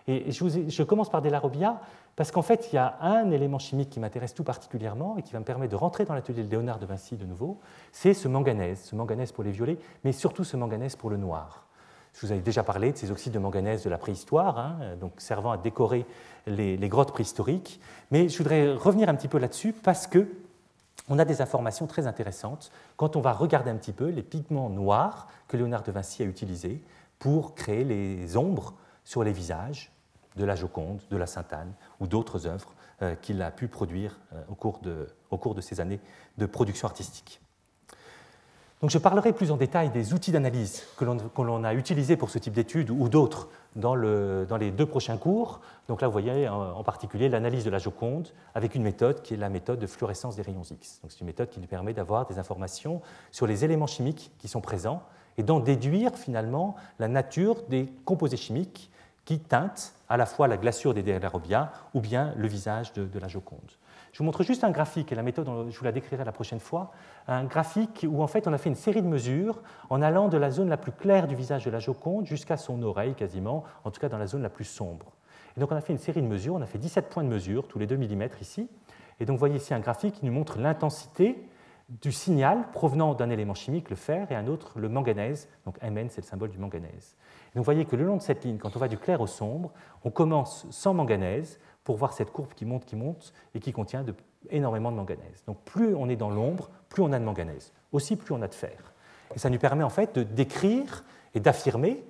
[0.07, 1.81] Et je, commence par De La Robbia
[2.17, 5.33] parce qu'en fait, il y a un élément chimique qui m'intéresse tout particulièrement et qui
[5.33, 7.61] va me permettre de rentrer dans l'atelier de Léonard de Vinci de nouveau,
[7.93, 11.67] c'est ce manganèse, ce manganèse pour les violets, mais surtout ce manganèse pour le noir.
[12.15, 15.13] Je vous avais déjà parlé de ces oxydes de manganèse de la préhistoire, hein, donc
[15.19, 16.05] servant à décorer
[16.47, 17.81] les, grottes préhistoriques.
[18.11, 20.27] Mais je voudrais revenir un petit peu là-dessus parce que
[21.11, 24.71] on a des informations très intéressantes quand on va regarder un petit peu les pigments
[24.71, 26.81] noirs que Léonard de Vinci a utilisés
[27.19, 29.93] pour créer les ombres sur les visages
[30.37, 34.43] de la Joconde, de la Sainte-Anne ou d'autres œuvres euh, qu'il a pu produire euh,
[34.49, 36.01] au cours, de, ces années
[36.39, 37.41] de production artistique.
[38.83, 42.55] Je parlerai plus en détail des outils d'analyse que l'on a utilisés pour ce type
[42.55, 45.61] d'études ou d'autres dans, les deux prochains cours.
[45.89, 49.37] Donc là, vous voyez en particulier l'analyse de la Joconde avec une méthode qui est
[49.37, 51.01] la méthode de fluorescence des rayons X.
[51.09, 54.61] C'est une méthode qui nous permet d'avoir des informations sur les éléments chimiques qui sont
[54.61, 55.03] présents
[55.39, 58.91] et d'en déduire finalement la nature des composés chimiques
[59.25, 63.29] qui teintent à la fois la glaçure des Delarobias ou bien le visage de la
[63.29, 63.61] Joconde.
[64.13, 66.61] Je vous montre juste un graphique, et la méthode, je vous la décrirai la prochaine
[66.61, 66.91] fois,
[67.29, 70.37] un graphique où en fait on a fait une série de mesures en allant de
[70.37, 73.91] la zone la plus claire du visage de la Joconde jusqu'à son oreille quasiment, en
[73.91, 75.13] tout cas dans la zone la plus sombre.
[75.57, 77.29] Et donc on a fait une série de mesures, on a fait 17 points de
[77.29, 78.69] mesure, tous les 2 mm ici,
[79.21, 81.49] et donc vous voyez ici un graphique qui nous montre l'intensité
[82.03, 85.49] du signal provenant d'un élément chimique, le fer, et un autre, le manganèse.
[85.65, 87.17] Donc Mn, c'est le symbole du manganèse.
[87.55, 89.27] Donc vous voyez que le long de cette ligne, quand on va du clair au
[89.27, 89.73] sombre,
[90.05, 91.59] on commence sans manganèse,
[91.91, 94.07] pour voir cette courbe qui monte, qui monte, et qui contient
[94.49, 95.43] énormément de manganèse.
[95.49, 97.73] Donc plus on est dans l'ombre, plus on a de manganèse.
[97.91, 98.93] Aussi, plus on a de fer.
[99.35, 101.03] Et ça nous permet en fait de décrire
[101.35, 102.05] et d'affirmer,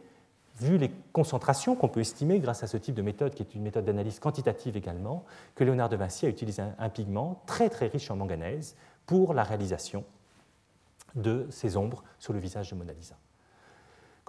[0.59, 3.63] vu les concentrations qu'on peut estimer grâce à ce type de méthode, qui est une
[3.63, 8.11] méthode d'analyse quantitative également, que Léonard de Vinci a utilisé un, pigment très très riche
[8.11, 10.05] en manganèse pour la réalisation
[11.15, 13.17] de ces ombres sur le visage de Mona Lisa.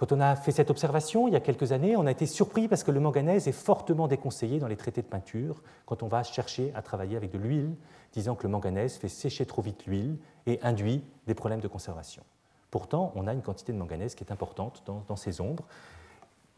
[0.02, 2.66] Quand on a fait cette observation il y a quelques années, on a été surpris
[2.66, 6.24] parce que le manganèse est fortement déconseillé dans les traités de peinture quand on va
[6.24, 7.76] chercher à travailler avec de l'huile,
[8.12, 12.24] disant que le manganèse fait sécher trop vite l'huile et induit des problèmes de conservation.
[12.72, 15.68] Pourtant, on a une quantité de manganèse qui est importante dans, ces ombres,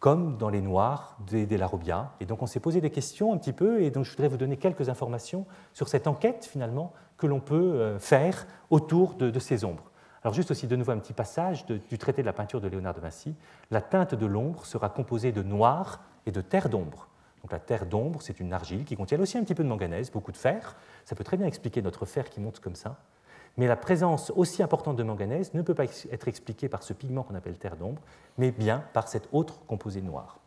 [0.01, 2.13] comme dans les noirs des, Larobia.
[2.21, 4.39] Et donc on s'est posé des questions un petit peu, et donc je voudrais vous
[4.39, 9.67] donner quelques informations sur cette enquête finalement que l'on peut euh, faire autour de ces
[9.67, 9.91] ombres.
[10.25, 12.95] Alors juste aussi de nouveau un petit passage du traité de la peinture de Léonard
[12.95, 13.35] de Vinci.
[13.71, 17.09] La teinte de l'ombre sera composée de noir et de terre d'ombre.
[17.43, 20.11] Donc la terre d'ombre, c'est une argile qui contient aussi un petit peu de manganèse,
[20.11, 20.77] beaucoup de fer.
[21.05, 22.97] Ça peut très bien expliquer notre fer qui monte comme ça.
[23.59, 27.23] Mais la présence aussi importante de manganèse ne peut pas être expliquée par ce pigment
[27.23, 28.01] qu'on appelle terre d'ombre,
[28.39, 30.39] mais bien par cet autre composé noir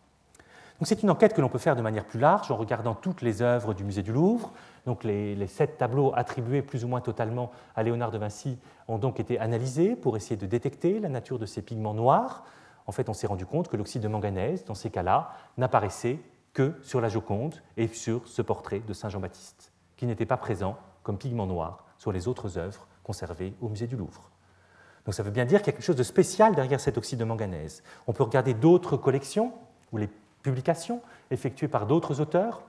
[0.86, 3.42] c'est une enquête que l'on peut faire de manière plus large en regardant toutes les
[3.42, 4.52] œuvres du musée du Louvre.
[4.88, 9.20] Donc les, sept tableaux attribués plus ou moins totalement à Léonard de Vinci ont donc
[9.20, 12.46] été analysés pour essayer de détecter la nature de ces pigments noirs.
[12.86, 16.20] En fait, on s'est rendu compte que l'oxyde de manganèse, dans ces cas-là, n'apparaissait
[16.54, 20.78] que sur la Joconde et sur ce portrait de Saint Jean-Baptiste, qui n'était pas présent
[21.04, 24.32] comme pigment noir sur les autres œuvres conservées au musée du Louvre.
[25.04, 27.20] Donc ça veut bien dire qu'il y a quelque chose de spécial derrière cet oxyde
[27.20, 27.84] de manganèse.
[28.08, 29.52] On peut regarder d'autres collections
[29.92, 30.08] où les
[30.44, 32.64] publications effectuées par d'autres auteurs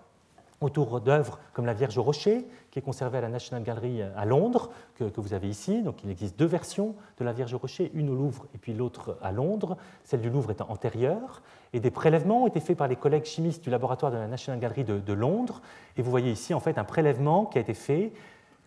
[0.61, 4.25] autour d'œuvres comme la Vierge au Rocher, qui est conservée à la National Gallery à
[4.25, 5.83] Londres, que, vous avez ici.
[5.83, 8.75] Donc il existe deux versions de la Vierge au Rocher, une au Louvre et puis
[8.75, 11.43] l'autre à Londres, celle du Louvre étant antérieure.
[11.73, 14.61] Et des prélèvements ont été faits par les collègues chimistes du laboratoire de la National
[14.61, 15.61] Gallery de, de Londres.
[15.97, 18.13] Et vous voyez ici en fait un prélèvement qui a été fait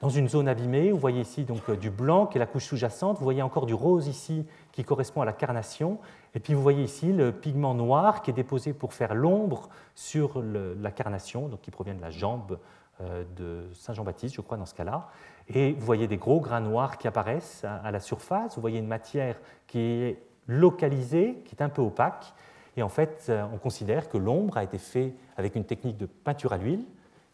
[0.01, 0.91] dans une zone abîmée.
[0.91, 3.17] Vous voyez ici donc du blanc qui est la couche sous-jacente.
[3.17, 5.99] Vous voyez encore du rose ici qui correspond à la carnation.
[6.33, 10.41] Et puis vous voyez ici le pigment noir qui est déposé pour faire l'ombre sur
[10.41, 12.57] la carnation, donc qui provient de la jambe
[13.01, 15.09] euh, de Saint Jean-Baptiste, je crois, dans ce cas-là.
[15.49, 18.55] Et vous voyez des gros grains noirs qui apparaissent à la surface.
[18.55, 22.33] Vous voyez une matière qui est localisée, qui est un peu opaque.
[22.77, 26.05] Et en fait, euh, on considère que l'ombre a été faite avec une technique de
[26.05, 26.85] peinture à l'huile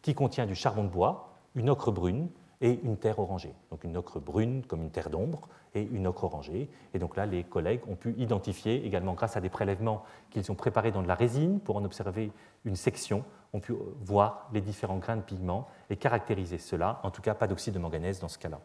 [0.01, 2.29] qui contient du charbon de bois, une ocre brune
[2.61, 3.53] et une terre orangée.
[3.69, 5.47] Donc une ocre brune comme une terre d'ombre
[5.83, 6.69] une ocre orangée.
[6.93, 10.55] Et donc là, les collègues ont pu identifier également grâce à des prélèvements qu'ils ont
[10.55, 12.31] préparés dans de la résine pour en observer
[12.65, 17.21] une section, ont pu voir les différents grains de pigments et caractériser cela, en tout
[17.21, 18.59] cas pas d'oxyde de manganèse dans ce cas-là.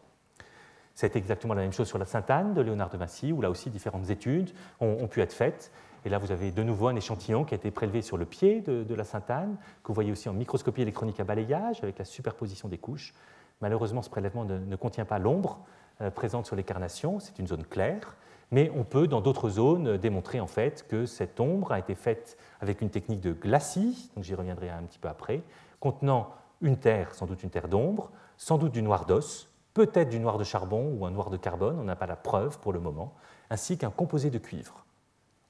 [0.95, 3.69] C'est exactement la même chose sur la Sainte-Anne de Léonard de Vinci, où là aussi
[3.69, 5.71] différentes études ont, pu être faites.
[6.05, 8.61] Et là, vous avez de nouveau un échantillon qui a été prélevé sur le pied
[8.61, 12.67] de, la Sainte-Anne, que vous voyez aussi en microscopie électronique à balayage, avec la superposition
[12.67, 13.13] des couches.
[13.61, 15.63] Malheureusement, ce prélèvement ne, contient pas l'ombre euh,
[16.11, 18.15] présente sur les carnations, c'est une zone claire,
[18.51, 22.37] mais on peut, dans d'autres zones, démontrer en fait que cette ombre a été faite
[22.61, 25.41] avec une technique de glacis, donc j'y reviendrai un petit peu après,
[25.79, 26.29] contenant
[26.61, 30.37] une terre, sans doute une terre d'ombre, sans doute du noir d'os, peut-être du noir
[30.37, 33.13] de charbon ou un noir de carbone, on n'a pas la preuve pour le moment,
[33.49, 34.85] ainsi qu'un composé de cuivre.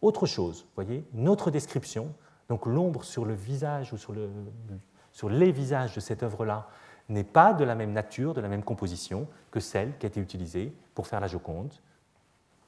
[0.02, 2.14] Autre chose, voyez, une autre description,
[2.50, 6.68] donc l'ombre sur le visage ou sur les visages de cette œuvre-là
[7.10, 10.20] n'est pas de la même nature, de la même composition que celle qui a été
[10.20, 11.74] utilisée pour faire la Joconde,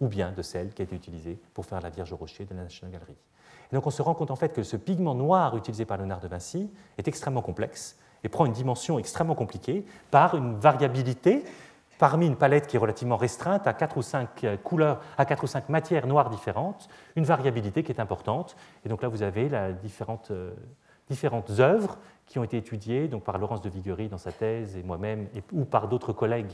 [0.01, 2.53] ou bien de celle qui a été utilisée pour faire la Vierge au Rocher de
[2.53, 3.15] la National Gallery.
[3.71, 6.19] Et donc on se rend compte en fait que ce pigment noir utilisé par Léonard
[6.19, 11.43] de Vinci est extrêmement complexe et prend une dimension extrêmement compliquée par une variabilité
[11.97, 15.43] parmi une palette qui est relativement restreinte à 4 ou 5 euh, couleurs, à 4
[15.43, 18.55] ou 5 matières noires différentes, une variabilité qui est importante.
[18.85, 20.51] Et donc là, vous avez la différentes, euh,
[21.09, 24.83] différentes œuvres qui ont été étudiées donc par Laurence de Viguerie dans sa thèse et
[24.83, 26.51] moi-même, ou par d'autres collègues,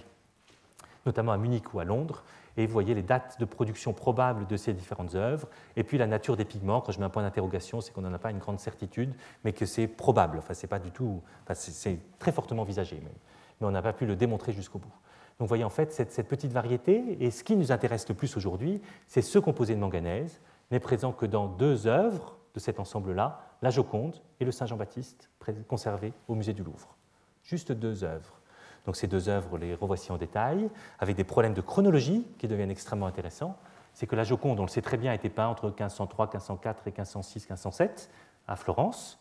[1.05, 2.23] notamment à Munich ou à Londres,
[2.57, 6.07] et vous voyez les dates de production probables de ces différentes œuvres, et puis la
[6.07, 6.81] nature des pigments.
[6.81, 9.53] Quand je mets un point d'interrogation, c'est qu'on n'en a pas une grande certitude, mais
[9.53, 10.37] que c'est probable.
[10.39, 13.11] Enfin, c'est pas du tout, enfin, c'est très fortement envisagé, mais,
[13.59, 14.91] mais on n'a pas pu le démontrer jusqu'au bout.
[15.39, 18.15] Donc, vous voyez en fait cette, cette, petite variété, et ce qui nous intéresse le
[18.15, 22.79] plus aujourd'hui, c'est ce composé de manganèse, n'est présent que dans deux œuvres de cet
[22.79, 25.29] ensemble-là, la Joconde et le Saint Jean-Baptiste,
[25.67, 26.95] conservés au musée du Louvre.
[27.43, 28.39] Juste deux œuvres.
[28.85, 30.69] Donc ces deux œuvres, les revoici en détail,
[30.99, 33.55] avec des problèmes de chronologie qui deviennent extrêmement intéressants.
[33.93, 36.87] C'est que la Joconde, on le sait très bien, a été peinte entre 1503, 1504
[36.87, 38.09] et 1506, 1507
[38.47, 39.19] à Florence,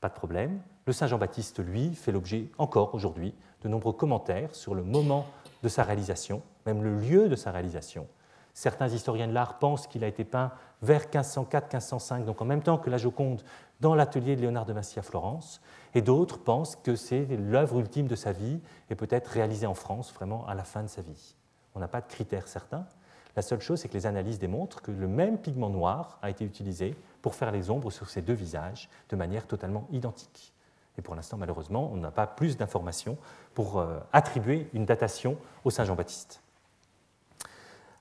[0.00, 0.60] pas de problème.
[0.86, 5.26] Le Saint Jean-Baptiste, lui, fait l'objet encore aujourd'hui de nombreux commentaires sur le moment
[5.62, 8.06] de sa réalisation, même le lieu de sa réalisation.
[8.54, 12.76] Certains historiens de l'art pensent qu'il a été peint vers 1504-1505, donc en même temps
[12.76, 13.42] que la Joconde
[13.82, 15.60] dans l'atelier de Léonard de Vinci à Florence,
[15.94, 20.14] et d'autres pensent que c'est l'œuvre ultime de sa vie et peut-être réalisée en France
[20.14, 21.34] vraiment à la fin de sa vie.
[21.74, 22.86] On n'a pas de critères certains.
[23.34, 26.44] La seule chose, c'est que les analyses démontrent que le même pigment noir a été
[26.44, 30.52] utilisé pour faire les ombres sur ces deux visages de manière totalement identique.
[30.96, 33.18] Et pour l'instant, malheureusement, on n'a pas plus d'informations
[33.52, 36.40] pour euh, attribuer une datation au Saint Jean-Baptiste.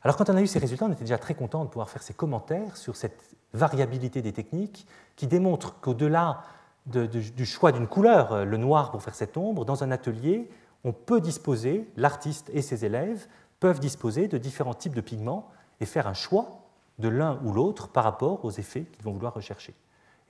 [0.04, 2.02] Alors quand on a eu ces résultats, on était déjà très content de pouvoir faire
[2.02, 3.22] ces commentaires sur cette
[3.54, 6.42] variabilité des techniques qui démontrent qu'au-delà
[6.88, 10.50] du choix d'une couleur, euh, le noir pour faire cette ombre, dans un atelier,
[10.84, 13.28] on peut disposer, l'artiste et ses élèves
[13.60, 15.48] peuvent disposer de différents types de pigments
[15.80, 16.62] et faire un choix
[16.98, 19.76] de l'un ou l'autre par rapport aux effets qu'ils vont vouloir rechercher.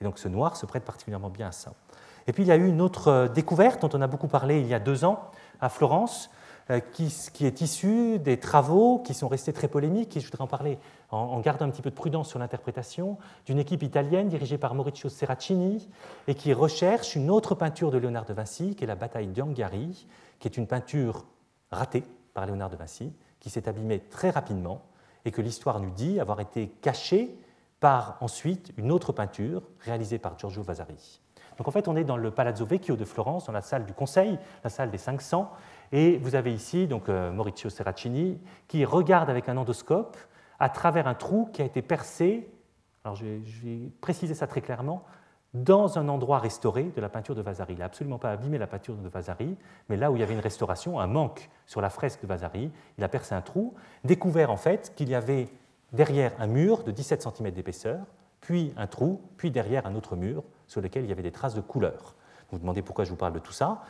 [0.00, 1.72] Et donc ce noir se prête particulièrement bien à ça.
[2.26, 4.60] Et puis il y a eu une autre euh, découverte dont on a beaucoup parlé
[4.60, 5.30] il y a deux ans
[5.60, 6.30] à Florence,
[6.70, 7.12] euh, qui,
[7.44, 10.78] est issu des travaux qui sont restés très polémiques, et je voudrais en parler
[11.10, 15.08] en, gardant un petit peu de prudence sur l'interprétation, d'une équipe italienne dirigée par Maurizio
[15.08, 15.88] Serracini,
[16.28, 20.06] et qui recherche une autre peinture de Léonard de Vinci, qui est la bataille d'Angari,
[20.38, 21.24] qui est une peinture
[21.70, 24.82] ratée par Léonard de Vinci, qui s'est abîmée très rapidement,
[25.24, 27.36] et que l'histoire nous dit avoir été cachée
[27.80, 31.20] par ensuite une autre peinture réalisée par Giorgio Vasari.
[31.58, 33.92] Donc en fait, on est dans le Palazzo Vecchio de Florence, dans la salle du
[33.92, 35.50] Conseil, la salle des 500,
[35.92, 40.16] et vous avez ici donc, euh, Maurizio Serracini qui regarde avec un endoscope
[40.58, 42.48] à travers un trou qui a été percé,
[43.04, 45.04] alors je vais, préciser ça très clairement,
[45.54, 47.74] dans un endroit restauré de la peinture de Vasari.
[47.74, 49.56] Il n'a absolument pas abîmé la peinture de Vasari,
[49.90, 52.70] mais là où il y avait une restauration, un manque sur la fresque de Vasari,
[52.96, 55.48] il a percé un trou, découvert en fait qu'il y avait
[55.92, 58.00] derrière un mur de 17 cm d'épaisseur,
[58.40, 61.54] puis un trou, puis derrière un autre mur sur lequel il y avait des traces
[61.54, 62.14] de couleur.
[62.50, 63.82] Vous vous demandez pourquoi je vous parle de tout ça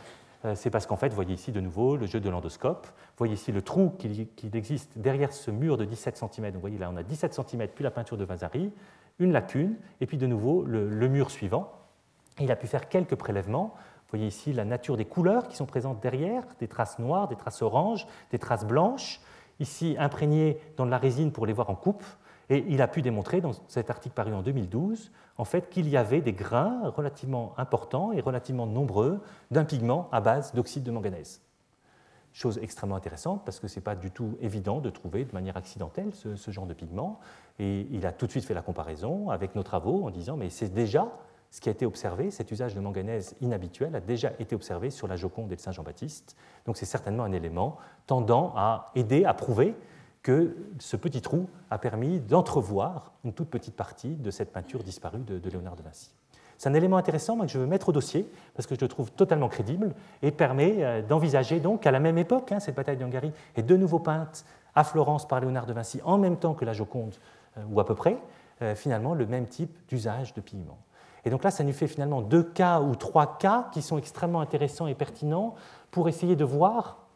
[0.55, 2.87] c'est parce qu'en fait, vous voyez ici de nouveau le jeu de l'endoscope.
[2.87, 6.53] Vous voyez ici le trou qui existe derrière ce mur de 17 cm.
[6.55, 8.73] vous voyez là, on a 17 cm, puis la peinture de Vasari,
[9.19, 11.73] une lacune, et puis de nouveau le, mur suivant.
[12.41, 13.75] Il a pu faire quelques prélèvements.
[13.75, 17.37] Vous voyez ici la nature des couleurs qui sont présentes derrière, des traces noires, des
[17.37, 19.21] traces oranges, des traces blanches,
[19.61, 22.05] ici imprégnées dans de la résine pour les voir en coupe.
[22.53, 25.97] Et il a pu démontrer, dans cet article paru en 2012, en fait, qu'il y
[25.97, 31.41] avait des grains relativement importants et relativement nombreux d'un pigment à base d'oxyde de manganèse.
[32.35, 35.57] chose extrêmement intéressante parce que ce n'est pas du tout évident de trouver de manière
[35.57, 37.21] accidentelle ce, genre de pigment.
[37.59, 40.51] Et il a tout de suite fait la comparaison avec nos travaux en disant mais
[40.51, 41.11] c'est déjà
[41.51, 45.09] ce qui a été observé, cet usage de manganèse inhabituel a déjà été observé sur
[45.09, 46.37] la Joconde et le Saint-Jean-Baptiste.
[46.67, 49.75] Donc c'est certainement un élément tendant à aider à prouver
[50.23, 55.21] que ce petit trou a permis d'entrevoir une toute petite partie de cette peinture disparue
[55.21, 56.11] de, Léonard de Vinci.
[56.59, 59.11] C'est un élément intéressant que je veux mettre au dossier parce que je le trouve
[59.11, 63.33] totalement crédible et permet euh, d'envisager donc qu'à la même époque, hein, cette bataille d'Hongrie
[63.57, 64.45] est de nouveau peinte
[64.77, 67.17] à Florence par Léonard de Vinci en même temps que la Joconde,
[67.59, 68.17] euh, ou à peu près,
[68.63, 70.79] euh, finalement le même type d'usage de pigments.
[71.25, 74.41] Et donc là, ça nous fait finalement deux cas ou trois cas qui sont extrêmement
[74.41, 75.55] intéressants et pertinents
[75.91, 77.07] pour essayer de voir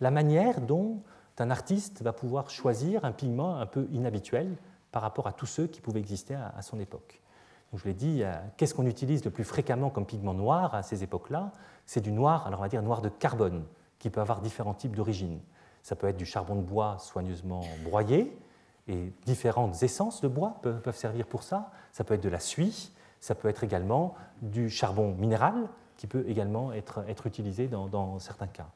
[0.00, 1.00] la manière dont
[1.38, 4.56] un artiste va pouvoir choisir un pigment un peu inhabituel
[4.92, 7.20] par rapport à tous ceux qui pouvaient exister à, son époque.
[7.70, 10.82] Donc je l'ai dit, euh, qu'est-ce qu'on utilise le plus fréquemment comme pigment noir à
[10.82, 11.52] ces époques-là?
[11.84, 13.64] C'est du noir, alors on va dire noir de carbone,
[13.98, 15.40] qui peut avoir différents types d'origine.
[15.82, 18.38] Ça peut être du charbon de bois soigneusement broyé,
[18.88, 21.72] et différentes essences de bois peuvent servir pour ça.
[21.92, 26.24] Ça peut être de la suie, ça peut être également du charbon minéral, qui peut
[26.28, 28.68] également être, utilisé dans certains cas.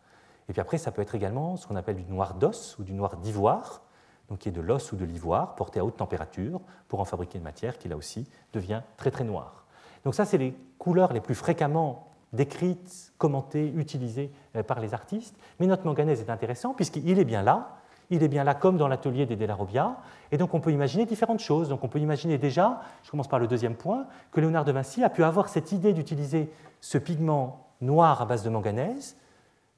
[0.51, 2.93] Et puis après, ça peut être également ce qu'on appelle du noir d'os ou du
[2.93, 3.83] noir d'ivoire,
[4.29, 7.39] donc qui est de l'os ou de l'ivoire porté à haute température pour en fabriquer
[7.39, 9.65] une matière qui là aussi devient très très noire.
[10.05, 15.37] Donc ça, c'est les couleurs les plus fréquemment décrites, commentées, utilisées euh, par les artistes.
[15.61, 17.77] Mais notre manganèse est intéressant puisqu'il est bien là.
[18.11, 19.99] Il est bien là comme dans l'atelier des Della Robbia.
[20.33, 21.69] Et donc on peut imaginer différentes choses.
[21.69, 25.05] Donc on peut imaginer déjà, je commence par le deuxième point, que Léonard de Vinci
[25.05, 29.17] a pu avoir cette idée d'utiliser ce pigment noir à base de manganèse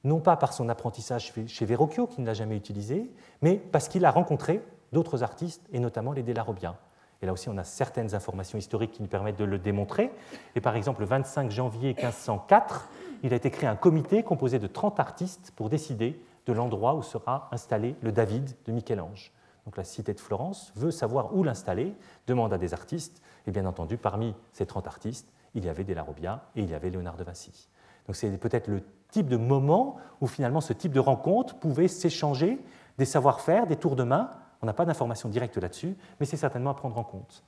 [0.03, 3.11] non pas par son apprentissage chez Verrocchio, qui ne l'a jamais utilisé,
[3.41, 4.61] mais parce qu'il a rencontré
[4.91, 6.75] d'autres artistes, et notamment les Delarobiens.
[7.21, 10.11] Et là aussi, on a certaines informations historiques qui nous permettent de le démontrer.
[10.55, 12.89] Et par exemple, le 25 janvier 1504,
[13.23, 17.01] il a été créé un comité composé de 30 artistes pour décider de l'endroit où
[17.01, 19.31] sera installé le David de Michel-Ange.
[19.65, 21.95] Donc la cité de Florence veut savoir où l'installer,
[22.27, 26.43] demande à des artistes, et bien entendu, parmi ces 30 artistes, il y avait Delarobbia
[26.57, 27.69] et il y avait Léonard de Vinci.
[28.07, 28.83] Donc c'est peut-être le
[29.13, 32.59] type de moment où finalement ce type de rencontre pouvait s'échanger
[32.97, 34.31] des savoir-faire, des tours de main.
[34.61, 37.43] On n'a pas d'informations directes là-dessus, mais c'est certainement à prendre en compte.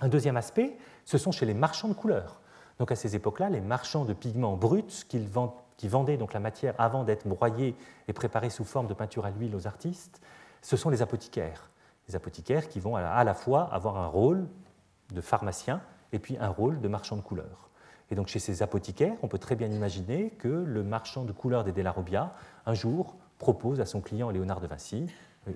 [0.00, 2.40] Un deuxième aspect, ce sont chez les marchands de couleurs.
[2.78, 7.04] Donc à ces époques-là, les marchands de pigments bruts qui vendaient donc la matière avant
[7.04, 7.74] d'être broyée
[8.08, 10.20] et préparée sous forme de peinture à l'huile aux artistes,
[10.62, 11.70] ce sont les apothicaires.
[12.08, 14.48] Les apothicaires qui vont à la fois avoir un rôle
[15.12, 15.80] de pharmacien
[16.12, 17.65] et puis un rôle de marchand de couleurs.
[18.10, 21.64] Et donc chez ces apothicaires, on peut très bien imaginer que le marchand de couleurs
[21.64, 25.06] des Della Robbia, un jour, propose à son client Léonard de Vinci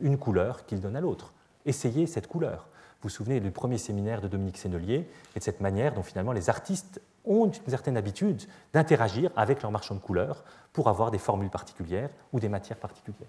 [0.03, 1.33] une couleur qu'il donne à l'autre.
[1.67, 2.69] Essayez cette couleur.
[3.01, 6.33] Vous vous souvenez du premier séminaire de Dominique Sénelier et de cette manière dont finalement
[6.33, 11.19] les artistes ont une certaine habitude d'interagir avec leurs marchands de couleurs pour avoir des
[11.19, 13.29] formules particulières ou des matières particulières.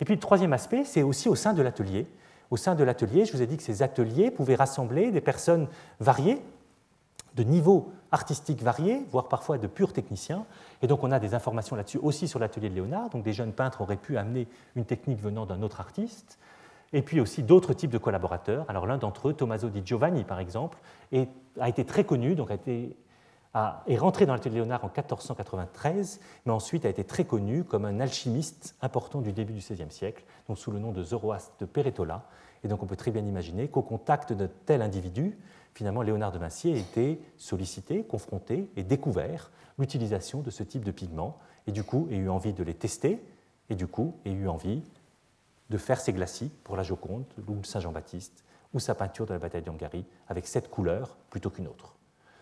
[0.00, 2.06] Et puis le troisième aspect, c'est aussi au sein de l'atelier.
[2.50, 5.68] Au sein de l'atelier, je vous ai dit que ces ateliers pouvaient rassembler des personnes
[6.00, 6.40] variées,
[7.34, 10.46] de niveaux artistiques variés, voire parfois de purs techniciens.
[10.82, 13.10] Et donc on a des informations là-dessus aussi sur l'atelier de Léonard.
[13.10, 16.38] Donc des jeunes peintres auraient pu amener une technique venant d'un autre artiste.
[16.92, 18.64] Et puis aussi d'autres types de collaborateurs.
[18.68, 20.78] Alors l'un d'entre eux, Tommaso di Giovanni par exemple,
[21.60, 22.96] a été très connu, donc a été,
[23.88, 27.84] est rentré dans l'atelier de Léonard en 1493, mais ensuite a été très connu comme
[27.84, 31.66] un alchimiste important du début du XVIe siècle, donc sous le nom de Zoroastre de
[31.66, 32.22] Peretola.
[32.62, 35.36] Et donc on peut très bien imaginer qu'au contact de tel individu,
[35.74, 40.90] finalement, Léonard de Vinci a été sollicité, confronté et découvert l'utilisation de ce type de
[40.90, 43.22] pigments, et du coup, a eu envie de les tester,
[43.70, 44.82] et du coup, a eu envie
[45.70, 49.62] de faire ses glacis pour la Joconde ou Saint-Jean-Baptiste, ou sa peinture de la bataille
[49.62, 51.94] d'Hongrie, avec cette couleur plutôt qu'une autre.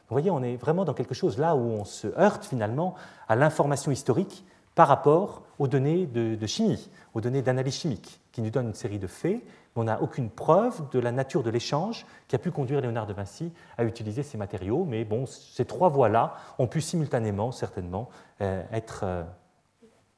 [0.09, 2.95] Vous voyez, on est vraiment dans quelque chose là où on se heurte finalement
[3.29, 8.51] à l'information historique par rapport aux données de, chimie, aux données d'analyse chimique, qui nous
[8.51, 9.43] donnent une série de faits,
[9.77, 13.15] on n'a aucune preuve de la nature de l'échange qui a pu conduire Léonard de
[13.15, 14.85] Vinci à utiliser ces matériaux.
[14.85, 18.09] Mais bon, ces trois voies-là ont pu simultanément, certainement,
[18.41, 19.25] euh, être, euh,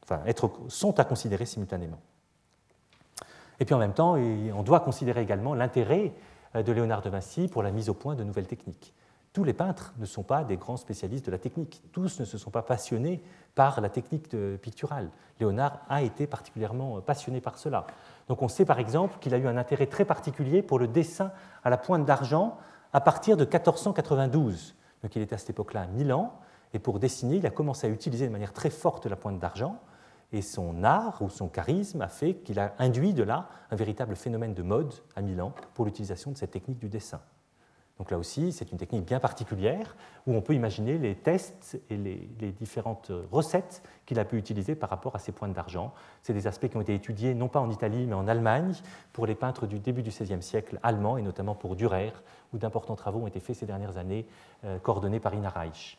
[0.03, 2.01] enfin, être, sont à considérer simultanément.
[3.61, 6.13] Et puis en même temps, on doit considérer également l'intérêt
[6.57, 8.93] euh, de Léonard de Vinci pour la mise au point de nouvelles techniques
[9.35, 11.83] tous les peintres ne sont pas des grands spécialistes de la technique.
[11.93, 13.21] Tous ne se sont pas passionnés
[13.55, 14.29] par la technique
[14.61, 15.11] picturale.
[15.41, 17.87] Léonard a été particulièrement passionné par cela.
[18.29, 21.31] Donc on sait par exemple qu'il a eu un intérêt très particulier pour le dessin
[21.63, 22.59] à la pointe d'argent
[22.93, 24.75] à partir de 1492.
[25.03, 26.33] Donc il était à cette époque-là à Milan,
[26.73, 29.79] et pour dessiner, il a commencé à utiliser de manière très forte la pointe d'argent,
[30.33, 34.17] et son art ou son charisme a fait qu'il a induit de là un véritable
[34.17, 37.21] phénomène de mode à Milan pour l'utilisation de cette technique du dessin.
[37.99, 41.97] Donc là aussi, c'est une technique bien particulière où on peut imaginer les tests et
[41.97, 45.95] les, différentes recettes qu'il a pu utiliser par rapport à ces pointes d'argent.
[46.23, 48.75] C'est des aspects qui ont été étudiés non pas en Italie mais en Allemagne
[49.13, 52.13] pour les peintres du début du XVIe siècle allemands et notamment pour Dürer,
[52.53, 54.27] où d'importants travaux ont été faits ces dernières années,
[54.65, 55.99] euh, coordonnés par Ina Reich.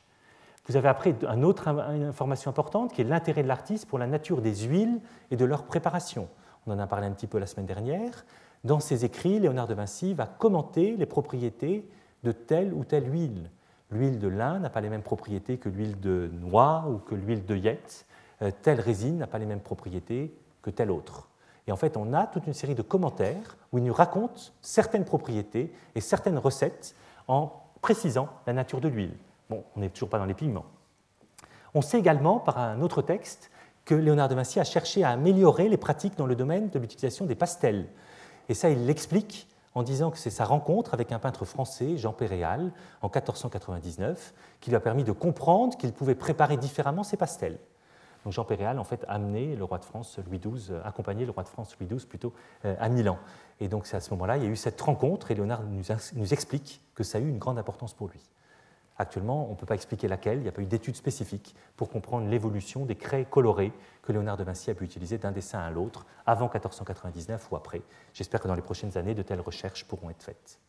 [0.67, 4.41] Vous avez après une autre information importante qui est l'intérêt de l'artiste pour la nature
[4.41, 6.27] des huiles et de leur préparation.
[6.65, 8.25] On en a parlé un petit peu la semaine dernière.
[8.65, 11.87] Dans ses écrits, Léonard de Vinci va commenter les propriétés
[12.23, 13.51] de telle ou telle huile.
[13.91, 17.45] L'huile de lin n'a pas les mêmes propriétés que l'huile de noix ou que l'huile
[17.45, 18.07] de yette.
[18.41, 21.29] Euh, telle résine n'a pas les mêmes propriétés que telle autre.
[21.67, 25.05] Et en fait, on a toute une série de commentaires où il nous raconte certaines
[25.05, 26.95] propriétés et certaines recettes
[27.27, 29.13] en précisant la nature de l'huile.
[29.47, 30.65] Bon, on n'est toujours pas dans les pigments.
[31.75, 33.51] On sait également, par un autre texte,
[33.85, 37.27] que Léonard de Vinci a cherché à améliorer les pratiques dans le domaine de l'utilisation
[37.27, 37.85] des pastels.
[38.49, 42.13] Et ça, il l'explique en disant que c'est sa rencontre avec un peintre français, Jean
[42.13, 42.71] Péréal,
[43.01, 47.59] en 1499, qui lui a permis de comprendre qu'il pouvait préparer différemment ses pastels.
[48.23, 51.25] Donc Jean Péréal, en fait, a amené le roi de France Louis XII, euh, accompagné
[51.25, 52.33] le roi de France Louis XII plutôt
[52.63, 53.19] euh, à Milan.
[53.59, 56.33] Et donc c'est à ce moment-là, il y a eu cette rencontre et Léonard nous
[56.33, 58.19] explique que ça a eu une grande importance pour lui.
[58.97, 61.89] Actuellement, on ne peut pas expliquer laquelle, il n'y a pas eu d'études spécifiques pour
[61.89, 65.69] comprendre l'évolution des craies colorées que Léonard de Vinci a pu utiliser d'un dessin à
[65.69, 67.81] l'autre, avant 1499 ou après.
[68.13, 70.59] J'espère que dans les prochaines années, de telles recherches pourront être faites.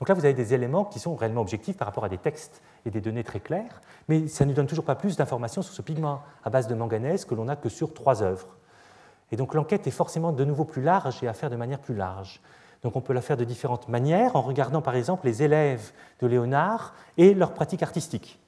[0.00, 2.62] Donc là, vous avez des éléments qui sont réellement objectifs par rapport à des textes
[2.86, 5.74] et des données très claires, mais ça ne nous donne toujours pas plus d'informations sur
[5.74, 8.56] ce pigment à base de manganèse que l'on n'a que sur trois œuvres.
[9.30, 11.94] Et donc l'enquête est forcément de nouveau plus large et à faire de manière plus
[11.94, 12.40] large.
[12.82, 16.26] Donc on peut la faire de différentes manières en regardant par exemple les élèves de
[16.26, 18.38] Léonard et leurs pratiques artistiques.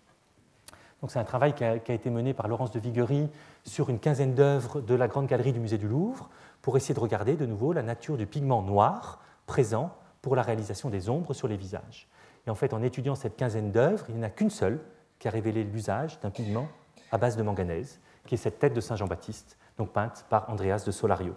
[1.08, 3.28] c'est un travail qui a, été mené par Laurence de Viguerie
[3.64, 6.30] sur une quinzaine d'œuvres de la Grande Galerie du Musée du Louvre
[6.62, 9.90] pour essayer de regarder de nouveau la nature du pigment noir présent
[10.22, 12.08] pour la réalisation des ombres sur les visages.
[12.46, 14.80] Et en fait, en étudiant cette quinzaine d'œuvres, il n'y en a qu'une seule
[15.18, 16.68] qui a révélé l'usage d'un pigment
[17.10, 20.84] à base de manganèse, qui est cette tête de Saint Jean-Baptiste, donc peinte par Andreas
[20.86, 21.34] de Solario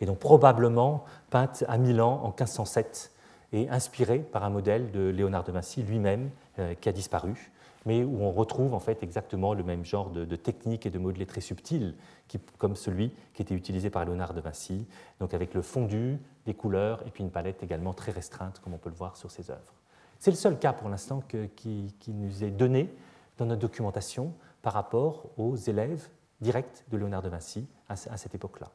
[0.00, 3.12] et donc probablement peinte à Milan en 1507
[3.52, 7.52] et inspirée par un modèle de Léonard de Vinci lui-même euh, qui a disparu,
[7.84, 11.26] mais où on retrouve en fait exactement le même genre de, technique et de modelé
[11.26, 11.94] très subtil
[12.56, 14.86] comme celui qui était utilisé par Léonard de Vinci,
[15.20, 18.78] donc avec le fondu, des couleurs et puis une palette également très restreinte comme on
[18.78, 19.74] peut le voir sur ses œuvres.
[20.18, 21.22] C'est le seul cas pour l'instant
[21.56, 22.92] qui, nous est donné
[23.38, 26.08] dans notre documentation par rapport aux élèves
[26.40, 28.70] directs de Léonard de Vinci à cette époque-là.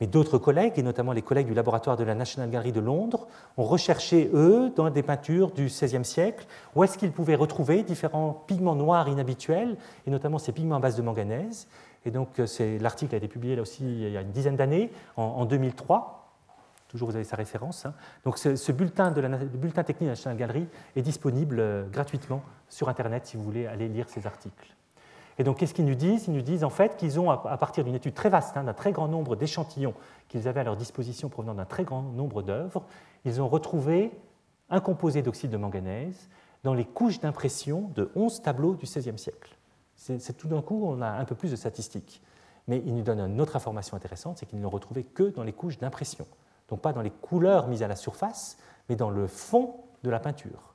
[0.00, 3.28] Mais d'autres collègues, et notamment les collègues du laboratoire de la National Gallery de Londres,
[3.56, 8.44] ont recherché, eux, dans des peintures du XVIe siècle, où est-ce qu'ils pouvaient retrouver différents
[8.46, 9.76] pigments noirs inhabituels,
[10.06, 11.68] et notamment ces pigments à base de manganèse.
[12.04, 14.90] Et donc, euh, l'article a été publié là aussi il y a une dizaine d'années,
[15.16, 16.20] en, 2003.
[16.88, 17.86] Toujours, vous avez sa référence.
[17.86, 17.94] Hein.
[18.24, 19.20] Donc, ce, bulletin, de
[19.56, 20.66] bulletin technique de la National Gallery
[20.96, 24.74] est disponible euh, gratuitement sur Internet si vous voulez aller lire ces articles.
[25.38, 26.26] Et donc, qu'est-ce qu'ils nous disent?
[26.28, 28.74] Ils nous disent en fait qu'ils ont, à partir d'une étude très vaste, hein, d'un
[28.74, 29.94] très grand nombre d'échantillons
[30.28, 32.84] qu'ils avaient à leur disposition provenant d'un très grand nombre d'œuvres,
[33.24, 34.12] ils ont retrouvé
[34.70, 36.28] un composé d'oxyde de manganèse
[36.62, 39.56] dans les couches d'impression de 11 tableaux du XVIe siècle.
[39.96, 42.22] C'est tout d'un coup, on a un peu plus de statistiques.
[42.66, 45.42] Mais ils nous donnent une autre information intéressante, c'est qu'ils ne l'ont retrouvé que dans
[45.42, 46.26] les couches d'impression.
[46.68, 48.56] Donc pas dans les couleurs mises à la surface,
[48.88, 50.74] mais dans le fond de la peinture.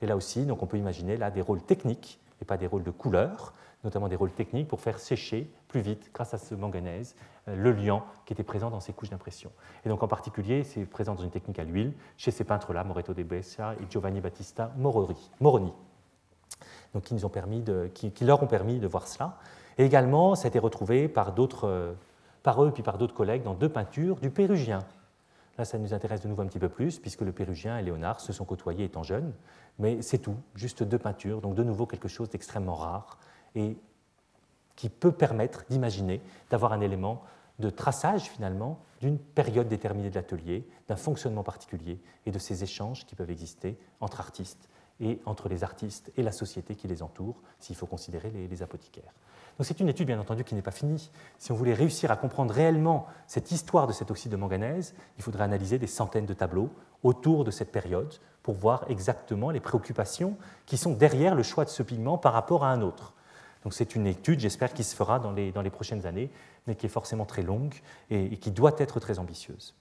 [0.00, 2.82] Et là aussi, donc on peut imaginer là des rôles techniques et pas des rôles
[2.84, 3.52] de couleurs
[3.84, 7.14] notamment des rôles techniques pour faire sécher plus vite, grâce à ce manganèse,
[7.48, 9.50] euh, le liant qui était présent dans ces couches d'impression.
[9.84, 13.14] Et donc en particulier, c'est présent dans une technique à l'huile chez ces peintres-là, Moreto
[13.14, 15.72] de Brescia et Giovanni Battista Moroni,
[16.94, 17.90] donc qui, nous ont permis de,
[18.22, 19.36] leur ont permis de voir cela.
[19.76, 21.92] Et également, ça a été retrouvé par, d'autres, euh,
[22.42, 24.80] par eux puis par d'autres collègues dans deux peintures du Pérugien.
[25.56, 28.20] Là, ça nous intéresse de nouveau un petit peu plus, puisque le Pérugien et Léonard
[28.20, 29.32] se sont côtoyés étant jeunes,
[29.78, 33.18] mais c'est tout, juste deux peintures, donc de nouveau quelque chose d'extrêmement rare
[33.58, 33.76] et
[34.76, 37.22] qui peut permettre d'imaginer, d'avoir un élément
[37.58, 43.04] de traçage finalement d'une période déterminée de l'atelier, d'un fonctionnement particulier et de ces échanges
[43.04, 44.68] qui peuvent exister entre artistes
[45.00, 49.12] et entre les artistes et la société qui les entoure, s'il faut considérer les, apothicaires.
[49.56, 51.10] Donc c'est une étude bien entendu qui n'est pas finie.
[51.38, 55.24] Si on voulait réussir à comprendre réellement cette histoire de cet oxyde de manganèse, il
[55.24, 56.70] faudrait analyser des centaines de tableaux
[57.02, 60.36] autour de cette période pour voir exactement les préoccupations
[60.66, 63.14] qui sont derrière le choix de ce pigment par rapport à un autre.
[63.64, 66.30] Donc c'est une étude, j'espère, qui se fera dans les, dans prochaines années,
[66.66, 67.74] mais qui est forcément très longue
[68.10, 69.74] et, qui doit être très ambitieuse.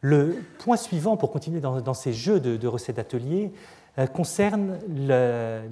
[0.00, 3.52] Le point suivant, pour continuer dans, ces jeux de, recettes d'atelier,
[3.98, 4.78] euh, concerne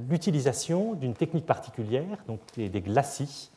[0.09, 3.51] l'utilisation d'une technique particulière, donc des, des glacis,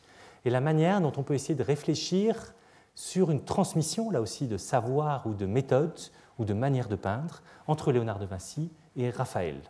[0.44, 2.54] et la manière dont on peut essayer de réfléchir
[2.94, 5.98] sur une transmission, là aussi, de savoir ou de méthode
[6.38, 9.60] ou de manière de peindre entre Léonard de Vinci et Raphaël.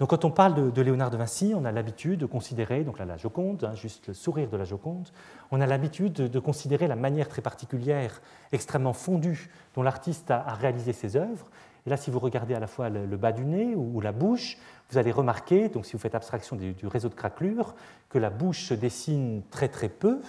[0.00, 3.04] Donc quand on parle de, Léonard de Vinci, on a l'habitude de considérer, donc là
[3.04, 5.10] la Joconde, hein, juste le sourire de la Joconde,
[5.50, 10.94] on a l'habitude de, considérer la manière très particulière, extrêmement fondue, dont l'artiste a, réalisé
[10.94, 11.50] ses œuvres.
[11.84, 14.56] Et là, si vous regardez à la fois le, bas du nez ou, la bouche,
[14.90, 17.74] vous allez remarquer, donc si vous faites abstraction du, réseau de craquelures,
[18.08, 20.22] que la bouche se dessine très très peu.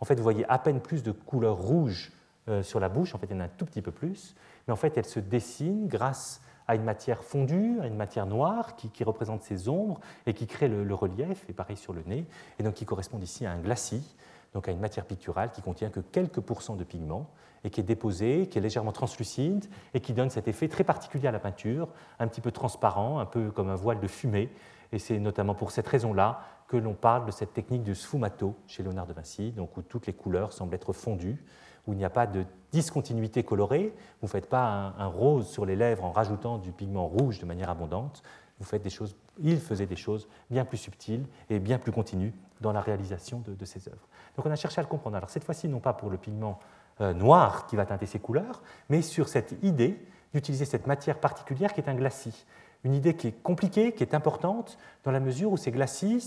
[0.00, 2.10] En fait, vous voyez à peine plus de couleur rouge
[2.48, 4.34] euh, sur la bouche, en fait, il y en a un tout petit peu plus,
[4.66, 8.76] mais en fait, elle se dessine grâce à une matière fondue, à une matière noire
[8.76, 12.26] qui, représente ces ombres et qui crée le, relief, et pareil sur le nez,
[12.58, 14.16] et donc qui correspond ici à un glacis,
[14.54, 17.28] donc à une matière picturale qui contient que quelques pourcents de pigments
[17.64, 21.28] et qui est déposée, qui est légèrement translucide et qui donne cet effet très particulier
[21.28, 21.88] à la peinture,
[22.18, 24.50] un petit peu transparent, un peu comme un voile de fumée.
[24.92, 28.82] Et c'est notamment pour cette raison-là que l'on parle de cette technique de sfumato chez
[28.82, 31.42] Léonard de Vinci, donc où toutes les couleurs semblent être fondues
[31.86, 33.94] où il n'y a pas de discontinuité colorée.
[34.20, 37.46] Vous ne faites pas un, rose sur les lèvres en rajoutant du pigment rouge de
[37.46, 38.22] manière abondante.
[38.58, 42.32] Vous faites des choses, il faisait des choses bien plus subtiles et bien plus continues
[42.60, 44.06] dans la réalisation de, ses œuvres.
[44.36, 45.16] Donc on a cherché à le comprendre.
[45.16, 46.58] Alors cette fois-ci, non pas pour le pigment
[47.00, 49.98] euh, noir qui va teinter ses couleurs, mais sur cette idée
[50.32, 52.46] d'utiliser cette matière particulière qui est un glacis.
[52.84, 56.20] Une idée qui est compliquée, qui est importante, dans la mesure où ces glacis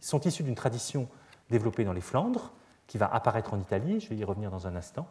[0.00, 1.08] sont issus d'une tradition
[1.50, 2.52] développée dans les Flandres,
[2.92, 5.06] qui va apparaître en Italie, je vais y revenir dans un instant,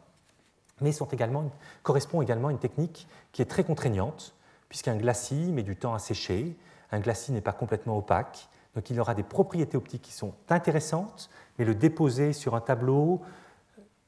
[0.81, 1.49] mais sont également,
[1.81, 4.35] correspond également à une technique qui est très contraignante,
[4.69, 6.55] puisqu'un glacis met du temps à sécher,
[6.91, 11.31] un glacis n'est pas complètement opaque, donc il aura des propriétés optiques qui sont intéressantes,
[11.57, 13.19] mais le déposer sur un tableau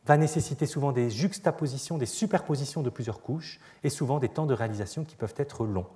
[0.06, 4.54] va nécessiter souvent des juxtapositions, des superpositions de plusieurs couches, et souvent des temps de
[4.54, 5.88] réalisation qui peuvent être longs.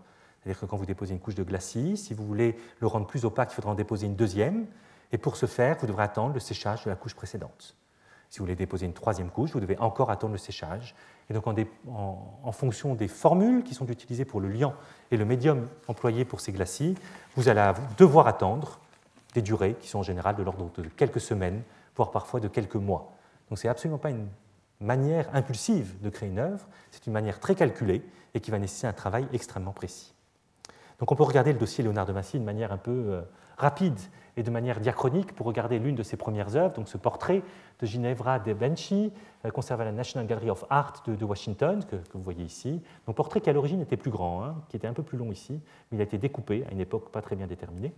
[0.42, 3.24] C'est-à-dire que quand vous déposez une couche de glacis, si vous voulez le rendre plus
[3.24, 4.66] opaque, il faudra en déposer une deuxième,
[5.12, 7.76] et pour ce faire, vous devrez attendre le séchage de la couche précédente.
[8.30, 10.96] Si vous voulez déposer une troisième couche, vous devez encore attendre le séchage.
[11.30, 14.74] Et donc, en, fonction des formules qui sont utilisées pour le liant
[15.12, 16.96] et le médium employé pour ces glacis,
[17.36, 18.80] vous allez devoir attendre
[19.34, 21.62] des durées qui sont en général de l'ordre de quelques semaines,
[21.96, 23.14] voire parfois de quelques mois.
[23.50, 24.28] Donc, ce n'est absolument pas une
[24.82, 28.04] manière impulsive de créer une œuvre, c'est une manière très calculée
[28.34, 30.14] et qui va nécessiter un travail extrêmement précis.
[31.00, 33.22] Donc, on peut regarder le dossier Léonard de Massy de manière un peu euh,
[33.58, 34.00] rapide
[34.38, 37.42] et de manière diachronique pour regarder l'une de ses premières œuvres, donc ce portrait
[37.82, 39.12] de Ginevra de Benchi,
[39.44, 42.82] euh, conservé à la National Gallery of Art de, Washington, que, vous voyez ici.
[43.08, 45.32] Donc portrait qui à l'origine était plus grand, hein, qui était un peu plus long
[45.32, 45.60] ici,
[45.92, 47.94] mais il a été découpé à une époque pas très bien déterminée.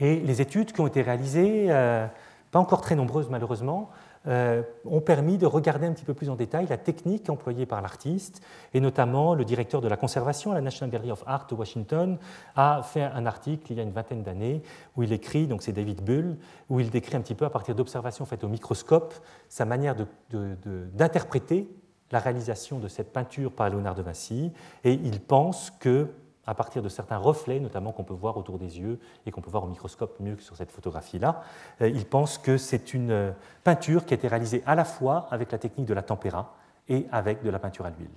[0.00, 2.06] Et les études qui ont été réalisées, euh,
[2.50, 3.90] pas encore très nombreuses malheureusement,
[4.28, 7.80] euh, ont permis de regarder un petit peu plus en détail la technique employée par
[7.80, 8.42] l'artiste,
[8.74, 12.18] et notamment le directeur de la conservation à la National Gallery of Art de Washington
[12.54, 14.62] a fait un article il y a une vingtaine d'années
[14.96, 16.36] où il écrit, donc c'est David Bull,
[16.68, 19.14] où il décrit un petit peu à partir d'observations faites au microscope
[19.48, 19.96] sa manière
[20.30, 21.68] d'interpréter
[22.10, 24.52] la réalisation de cette peinture par Léonard de Vinci,
[24.84, 26.08] et il pense que
[26.48, 29.50] à partir de certains reflets, notamment qu'on peut voir autour des yeux et qu'on peut
[29.50, 31.42] voir au microscope mieux que sur cette photographie-là.
[31.82, 33.30] Euh, il pense que c'est une euh,
[33.64, 36.54] peinture qui a été réalisée à la fois avec la technique de la tempéra
[36.88, 38.08] et avec de la peinture à l'huile.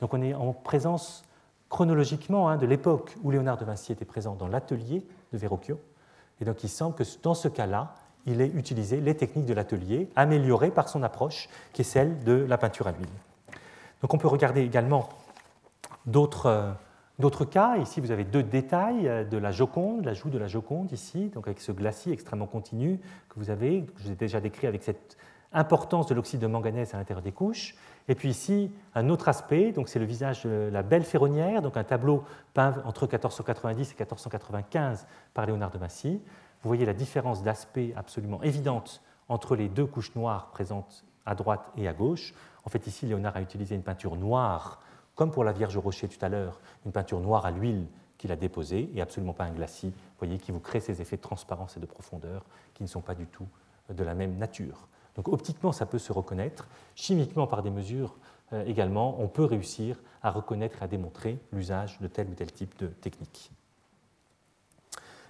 [0.00, 1.22] Donc on est en présence
[1.68, 5.78] chronologiquement hein, de l'époque où Léonard de Vinci était présent dans l'atelier de Verrocchio.
[6.40, 10.08] Et donc il semble que dans ce cas-là, il ait utilisé les techniques de l'atelier,
[10.16, 13.06] améliorées par son approche, qui est celle de la peinture à l'huile.
[14.00, 15.10] Donc on peut regarder également
[16.06, 16.72] d'autres euh,
[17.18, 20.92] D'autres cas, ici vous avez deux détails euh, de la Joconde, l'ajout de la Joconde
[20.92, 23.00] ici, donc avec ce glacis extrêmement continu
[23.30, 25.16] que vous avez, que je vous ai déjà décrit avec cette
[25.52, 27.74] importance de l'oxyde de manganèse à l'intérieur des couches.
[28.08, 31.78] Et puis ici, un autre aspect, donc c'est le visage de la belle ferronnière, donc
[31.78, 36.20] un tableau peint entre 1490 et 1495 par Léonard de Massy.
[36.62, 41.72] Vous voyez la différence d'aspect absolument évidente entre les deux couches noires présentes à droite
[41.76, 42.34] et à gauche.
[42.64, 44.80] En fait, ici, Léonard a utilisé une peinture noire
[45.16, 47.86] comme pour la Vierge au rocher tout à l'heure, une peinture noire à l'huile
[48.18, 51.22] qu'il a déposée et absolument pas un glacis, voyez, qui vous crée ces effets de
[51.22, 52.44] transparence et de profondeur
[52.74, 53.48] qui ne sont pas du tout
[53.92, 54.88] de la même nature.
[55.16, 56.68] Donc optiquement, ça peut se reconnaître.
[56.94, 58.16] Chimiquement, par des mesures
[58.52, 62.52] euh, également, on peut réussir à reconnaître et à démontrer l'usage de tel ou tel
[62.52, 63.50] type de technique.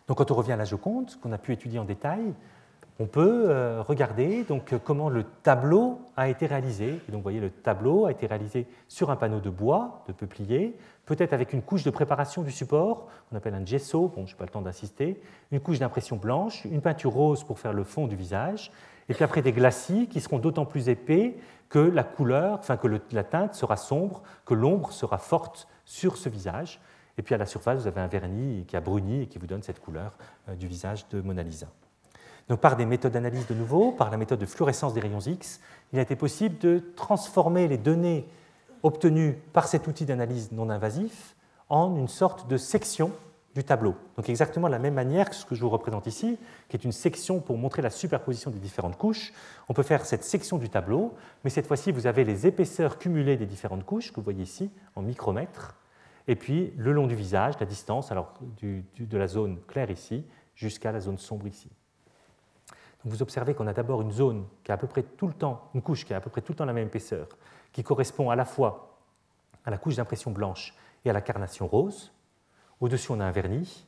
[0.09, 2.35] Donc quand on revient à la Joconde, qu'on a pu étudier en détail,
[2.99, 6.93] on peut euh, regarder donc, euh, comment le tableau a été réalisé.
[7.09, 10.77] donc, vous voyez, le tableau a été réalisé sur un panneau de bois, de peuplier,
[11.05, 14.39] peut-être avec une couche de préparation du support, qu'on appelle un gesso, bon, je n'ai
[14.39, 15.21] pas le temps d'insister,
[15.53, 18.73] une couche d'impression blanche, une peinture rose pour faire le fond du visage,
[19.09, 21.37] et puis après des glacis qui seront d'autant plus épais
[21.69, 26.29] que la couleur, enfin que la teinte sera sombre, que l'ombre sera forte sur ce
[26.29, 26.81] visage.
[27.19, 29.47] Et puis à la surface, vous avez un vernis qui a bruni et qui vous
[29.47, 30.17] donne cette couleur
[30.49, 31.67] euh, du visage de Mona Lisa.
[32.49, 35.61] Donc par des méthodes d'analyse de nouveau, par la méthode de fluorescence des rayons X,
[35.93, 38.29] il a été possible de transformer les données
[38.83, 41.35] obtenu par cet outil d'analyse non invasif
[41.69, 43.11] en une sorte de section
[43.57, 43.97] du tableau.
[44.17, 46.39] Donc exactement de la même manière que ce que je vous représente ici,
[46.69, 49.33] qui est une section pour montrer la superposition des différentes couches.
[49.69, 53.37] On peut faire cette section du tableau, mais cette fois-ci, vous avez les épaisseurs cumulées
[53.37, 55.75] des différentes couches, que vous voyez ici en micromètres,
[56.29, 60.25] et puis le long du visage, la distance alors de la zone claire ici
[60.55, 61.71] jusqu'à la zone sombre ici.
[63.07, 65.71] Vous observez qu'on a d'abord une zone qui a à peu près tout le temps,
[65.75, 67.29] une couche qui a à peu près tout le temps la même épaisseur,
[67.73, 68.99] qui correspond à la fois
[69.65, 72.13] à la couche d'impression blanche et à la carnation rose.
[72.81, 73.87] Au-dessus, on a un vernis.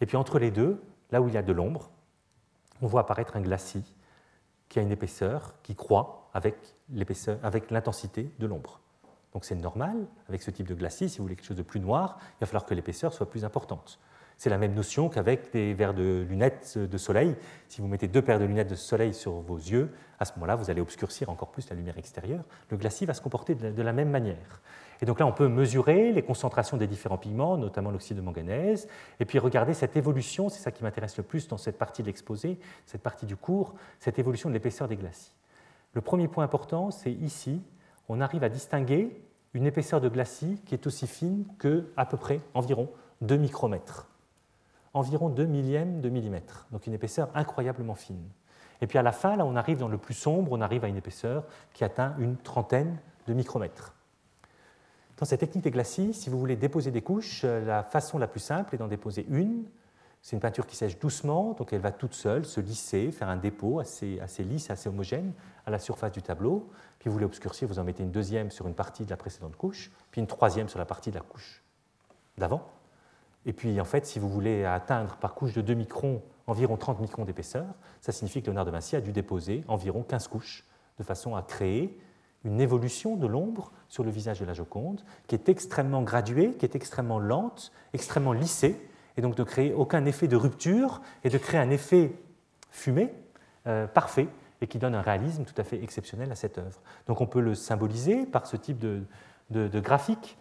[0.00, 1.90] Et puis entre les deux, là où il y a de l'ombre,
[2.82, 3.94] on voit apparaître un glacis
[4.68, 6.58] qui a une épaisseur qui croît avec
[7.70, 8.80] l'intensité de l'ombre.
[9.32, 11.78] Donc c'est normal, avec ce type de glacis, si vous voulez quelque chose de plus
[11.78, 14.00] noir, il va falloir que l'épaisseur soit plus importante.
[14.36, 17.34] C'est la même notion qu'avec des verres de lunettes de soleil.
[17.68, 20.56] Si vous mettez deux paires de lunettes de soleil sur vos yeux, à ce moment-là,
[20.56, 22.44] vous allez obscurcir encore plus la lumière extérieure.
[22.70, 24.60] Le glacis va se comporter de la même manière.
[25.00, 28.88] Et donc là, on peut mesurer les concentrations des différents pigments, notamment l'oxyde de manganèse,
[29.20, 32.06] et puis regarder cette évolution, c'est ça qui m'intéresse le plus dans cette partie de
[32.06, 35.32] l'exposé, cette partie du cours, cette évolution de l'épaisseur des glacis.
[35.92, 37.62] Le premier point important, c'est ici,
[38.08, 39.22] on arrive à distinguer
[39.54, 42.90] une épaisseur de glacis qui est aussi fine que à peu près environ
[43.22, 44.08] 2 micromètres.
[44.96, 48.30] Environ 2 millièmes de millimètre, donc une épaisseur incroyablement fine.
[48.80, 50.88] Et puis à la fin, là, on arrive dans le plus sombre, on arrive à
[50.88, 51.44] une épaisseur
[51.74, 53.94] qui atteint une trentaine de micromètres.
[55.18, 58.26] Dans cette technique des glacis, si vous voulez déposer des couches, euh, la façon la
[58.26, 59.64] plus simple est d'en déposer une.
[60.22, 63.36] C'est une peinture qui sèche doucement, donc elle va toute seule se lisser, faire un
[63.36, 65.34] dépôt assez, assez lisse, assez homogène
[65.66, 66.70] à la surface du tableau.
[66.98, 69.56] Puis vous voulez obscurcir, vous en mettez une deuxième sur une partie de la précédente
[69.56, 71.62] couche, puis une troisième sur la partie de la couche
[72.38, 72.75] d'avant.
[73.46, 77.00] Et puis en fait, si vous voulez atteindre par couche de 2 microns environ 30
[77.00, 77.66] microns d'épaisseur,
[78.00, 80.64] ça signifie que Léonard de Vinci a dû déposer environ 15 couches
[80.98, 81.98] de façon à créer
[82.44, 86.64] une évolution de l'ombre sur le visage de la Joconde, qui est extrêmement graduée, qui
[86.64, 88.80] est extrêmement lente, extrêmement lissée,
[89.16, 92.12] et donc de créer aucun effet de rupture et de créer un effet
[92.70, 93.12] fumé
[93.66, 94.28] euh, parfait
[94.60, 96.80] et qui donne un réalisme tout à fait exceptionnel à cette œuvre.
[97.06, 99.02] Donc on peut le symboliser par ce type de,
[99.50, 100.38] de graphique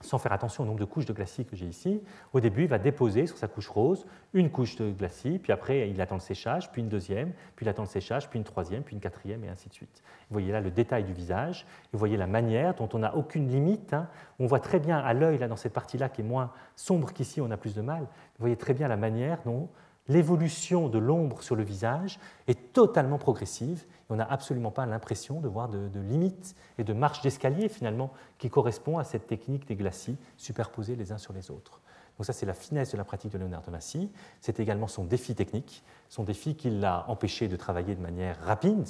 [0.00, 2.00] sans faire attention au nombre de couches de glacis que j'ai ici.
[2.32, 5.90] Au début, il va déposer sur sa couche rose une couche de glacis, puis après,
[5.90, 8.82] il attend le séchage, puis une deuxième, puis il attend le séchage, puis une troisième,
[8.82, 10.02] puis une quatrième, et ainsi de suite.
[10.30, 13.48] Vous voyez là le détail du visage, vous voyez la manière dont on n'a aucune
[13.48, 13.92] limite.
[13.92, 14.08] Hein.
[14.38, 17.40] On voit très bien à l'œil, là, dans cette partie-là, qui est moins sombre qu'ici,
[17.40, 18.02] on a plus de mal.
[18.02, 19.68] Vous voyez très bien la manière dont
[20.08, 25.48] l'évolution de l'ombre sur le visage est totalement progressive on n'a absolument pas l'impression de
[25.48, 30.16] voir de, limites et de marches d'escalier finalement qui correspond à cette technique des glacis
[30.36, 31.80] superposés les uns sur les autres.
[32.16, 34.10] Donc ça, c'est la finesse de la pratique de Léonard de Massy.
[34.40, 38.88] C'est également son défi technique, son défi qui l'a empêché de travailler de manière rapide.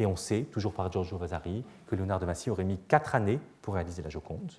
[0.00, 3.38] Et on sait, toujours par Giorgio Vasari, que Léonard de Massy aurait mis quatre années
[3.62, 4.50] pour réaliser la Joconde.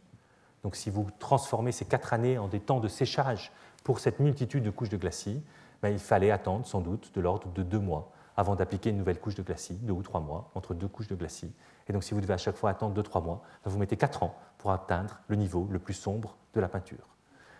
[0.63, 3.51] Donc si vous transformez ces quatre années en des temps de séchage
[3.83, 5.43] pour cette multitude de couches de glacis,
[5.81, 9.19] ben, il fallait attendre sans doute de l'ordre de deux mois avant d'appliquer une nouvelle
[9.19, 11.51] couche de glacis, deux ou trois mois, entre deux couches de glacis.
[11.87, 13.97] Et donc si vous devez à chaque fois attendre deux, trois mois, ben, vous mettez
[13.97, 17.15] quatre ans pour atteindre le niveau le plus sombre de la peinture.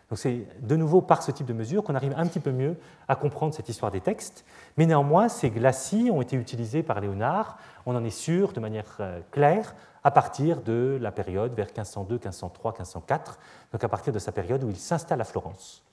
[0.10, 2.78] Donc c'est de nouveau par ce type de mesure qu'on arrive un petit peu mieux
[3.08, 4.46] à comprendre cette histoire des textes.
[4.78, 8.98] Mais néanmoins, ces glacis ont été utilisés par Léonard, on en est sûr de manière
[9.00, 13.40] euh, claire, à partir de la période vers 1502, 1503, 1504,
[13.72, 15.84] donc à partir de sa période où il s'installe à Florence.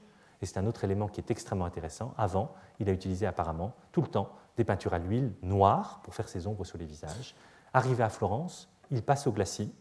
[0.42, 2.12] Et c'est un autre élément qui est extrêmement intéressant.
[2.18, 6.28] Avant, il a utilisé apparemment tout le temps des peintures à l'huile noires pour faire
[6.28, 7.34] ses ombres sur les visages.
[7.72, 9.72] Arrivé à Florence, il passe au glacis,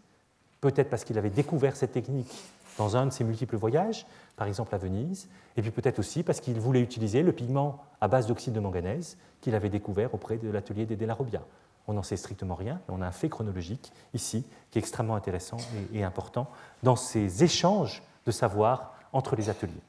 [0.62, 2.32] peut-être parce qu'il avait découvert cette technique
[2.78, 4.06] dans un de ses multiples voyages,
[4.38, 8.08] par exemple à Venise, et puis peut-être aussi parce qu'il voulait utiliser le pigment à
[8.08, 11.42] base d'oxyde de manganèse qu'il avait découvert auprès de l'atelier des Della Robbia.
[11.88, 15.16] On n'en sait strictement rien, mais on a un fait chronologique ici qui est extrêmement
[15.16, 15.58] intéressant
[15.94, 16.50] et important
[16.84, 19.82] dans ces échanges de savoir entre les ateliers.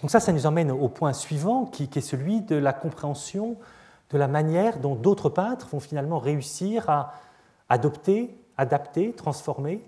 [0.00, 3.56] Donc ça, ça nous emmène au point suivant, qui, est celui de la compréhension
[4.10, 7.12] de la manière dont d'autres peintres vont finalement réussir à
[7.68, 9.84] adopter, adapter, transformer,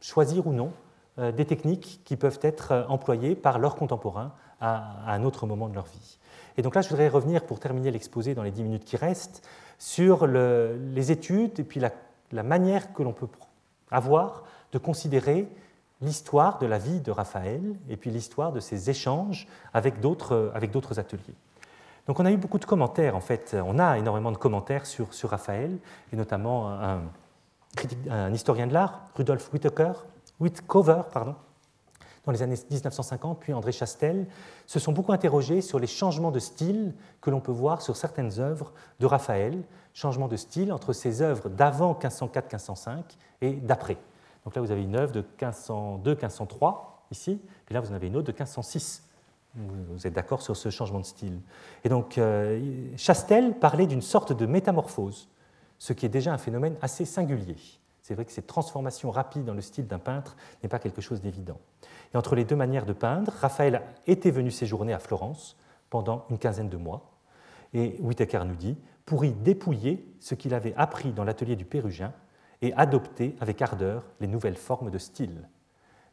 [0.00, 0.72] choisir ou non
[1.18, 5.68] euh, des techniques qui peuvent être euh, employées par leurs contemporains à, un autre moment
[5.68, 6.18] de leur vie.
[6.58, 9.46] Et donc là, je voudrais revenir, pour terminer l'exposé dans les dix minutes qui restent,
[9.78, 11.90] sur les études et puis la,
[12.32, 13.28] la manière que l'on peut
[13.90, 15.48] avoir de considérer
[16.00, 20.52] l'histoire de la vie de Raphaël et puis l'histoire de ses échanges avec d'autres,
[20.98, 21.34] ateliers.
[22.06, 25.12] Donc on a eu beaucoup de commentaires, en fait, on a énormément de commentaires sur,
[25.12, 25.78] sur Raphaël,
[26.12, 29.92] et notamment un, historien de l'art, Rudolf Whitaker,
[31.12, 31.36] pardon,
[32.24, 34.26] dans les années 1950, puis André Chastel,
[34.66, 38.40] se sont beaucoup interrogés sur les changements de style que l'on peut voir sur certaines
[38.40, 39.62] œuvres de Raphaël,
[39.94, 43.02] changements de style entre ses œuvres d'avant 1504-1505
[43.40, 43.96] et d'après.
[44.44, 46.76] Donc là, vous avez une œuvre de 1502-1503
[47.10, 49.06] ici, et là, vous en avez une autre de 1506.
[49.54, 51.40] Vous êtes d'accord sur ce changement de style.
[51.82, 55.28] Et donc, euh, Chastel parlait d'une sorte de métamorphose,
[55.78, 57.56] ce qui est déjà un phénomène assez singulier.
[58.02, 61.20] C'est vrai que cette transformation rapide dans le style d'un peintre n'est pas quelque chose
[61.20, 61.58] d'évident.
[62.14, 65.56] Et entre les deux manières de peindre, Raphaël était venu séjourner à Florence
[65.90, 67.10] pendant une quinzaine de mois.
[67.74, 72.12] Et Whitaker nous dit pour y dépouiller ce qu'il avait appris dans l'atelier du Pérugin
[72.62, 75.48] et adopter avec ardeur les nouvelles formes de style.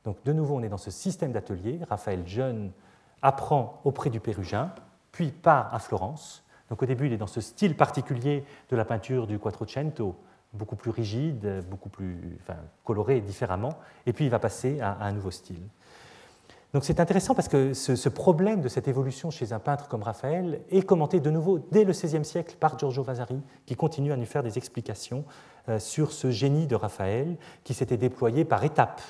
[0.05, 1.79] Donc de nouveau, on est dans ce système d'atelier.
[1.89, 2.71] Raphaël jeune
[3.21, 4.71] apprend auprès du Pérugin,
[5.11, 6.43] puis part à Florence.
[6.69, 10.15] Donc au début, il est dans ce style particulier de la peinture du Quattrocento,
[10.53, 12.39] beaucoup plus rigide, beaucoup plus
[12.83, 15.61] coloré différemment, et puis il va passer à, un nouveau style.
[16.73, 20.61] Donc c'est intéressant parce que ce, problème de cette évolution chez un peintre comme Raphaël
[20.69, 24.25] est commenté de nouveau dès le XVIe siècle par Giorgio Vasari, qui continue à nous
[24.25, 25.23] faire des explications
[25.69, 29.01] euh, sur ce génie de Raphaël qui s'était déployé par étapes,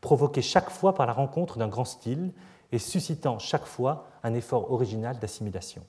[0.00, 2.32] provoqué chaque fois par la rencontre d'un grand style
[2.72, 5.82] et suscitant chaque fois un effort original d'assimilation.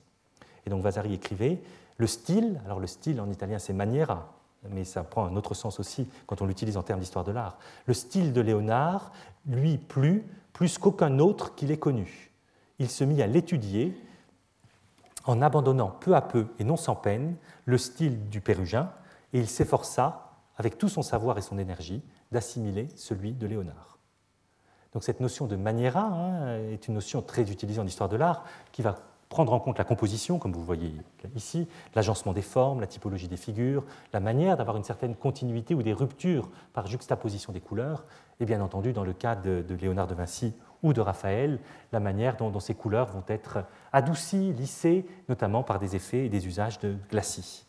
[0.66, 1.62] Et donc Vasari écrivait
[1.96, 4.34] Le style, alors le style en italien c'est maniera,
[4.68, 7.58] mais ça prend un autre sens aussi quand on l'utilise en termes d'histoire de l'art.
[7.86, 9.10] Le style de Léonard
[9.46, 12.32] lui plut plus qu'aucun autre qu'il ait connu.
[12.78, 13.94] Il se mit à l'étudier
[15.26, 17.36] en abandonnant peu à peu et non sans peine
[17.66, 18.90] le style du Pérugin,
[19.32, 23.98] et il s'efforça, avec tout son savoir et son énergie, d'assimiler celui de Léonard.
[24.92, 28.44] Donc cette notion de maniera hein, est une notion très utilisée en histoire de l'art
[28.70, 28.96] qui va
[29.28, 30.94] prendre en compte la composition, comme vous voyez
[31.34, 33.82] ici, l'agencement des formes, la typologie des figures,
[34.12, 38.04] la manière d'avoir une certaine continuité ou des ruptures par juxtaposition des couleurs,
[38.40, 41.60] et bien entendu, dans le cas de, Léonard de Vinci ou de Raphaël,
[41.92, 46.46] la manière dont, ces couleurs vont être adoucies, lissées, notamment par des effets et des
[46.46, 47.66] usages de glacis.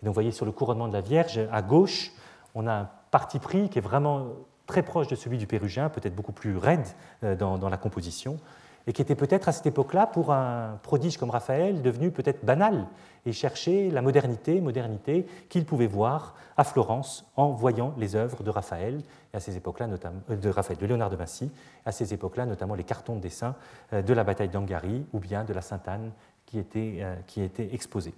[0.00, 2.12] Et donc, vous voyez sur le couronnement de la Vierge, à gauche,
[2.54, 4.28] on a un parti pris qui est vraiment
[4.66, 6.86] très proche de celui du Pérugin, peut-être beaucoup plus raide
[7.22, 8.38] euh, dans la composition
[8.86, 12.86] et qui était peut-être à cette époque-là, pour un prodige comme Raphaël, devenu peut-être banal,
[13.24, 18.50] et chercher la modernité, modernité qu'il pouvait voir à Florence en voyant les œuvres de
[18.50, 19.02] Raphaël,
[19.34, 21.50] et à ces époques-là, notamment euh, de Raphaël, de Léonard de Vinci,
[21.84, 23.56] à ces époques-là, notamment les cartons de dessin
[23.92, 26.12] euh, de la bataille d'Angari ou bien de la Sainte-Anne
[26.46, 28.14] qui étaient, euh, qui étaient exposés.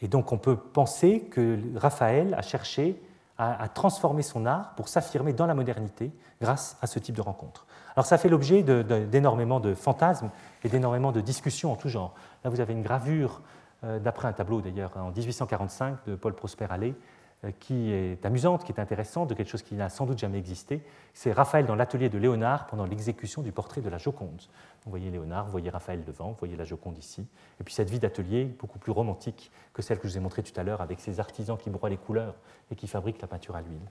[0.00, 3.00] Et donc on peut penser que Raphaël a cherché
[3.38, 7.66] à, transformer son art pour s'affirmer dans la modernité grâce à ce type de rencontre.
[7.98, 10.30] Alors ça fait l'objet d'énormément de, fantasmes
[10.62, 12.14] et d'énormément de discussions en tout genre.
[12.44, 13.40] Là, vous avez une gravure
[13.82, 16.94] euh, d'après un tableau d'ailleurs en 1845 de Paul Prosper Allais
[17.42, 20.38] euh, qui est amusante, qui est intéressante, de quelque chose qui n'a sans doute jamais
[20.38, 20.80] existé.
[21.12, 24.42] C'est Raphaël dans l'atelier de Léonard pendant l'exécution du portrait de la Joconde.
[24.84, 27.26] Vous voyez Léonard, vous voyez Raphaël devant, vous voyez la Joconde ici.
[27.60, 30.44] Et puis cette vie d'atelier, beaucoup plus romantique que celle que je vous ai montrée
[30.44, 32.36] tout à l'heure, avec ces artisans qui broient les couleurs
[32.70, 33.90] et qui fabriquent la peinture à l'huile.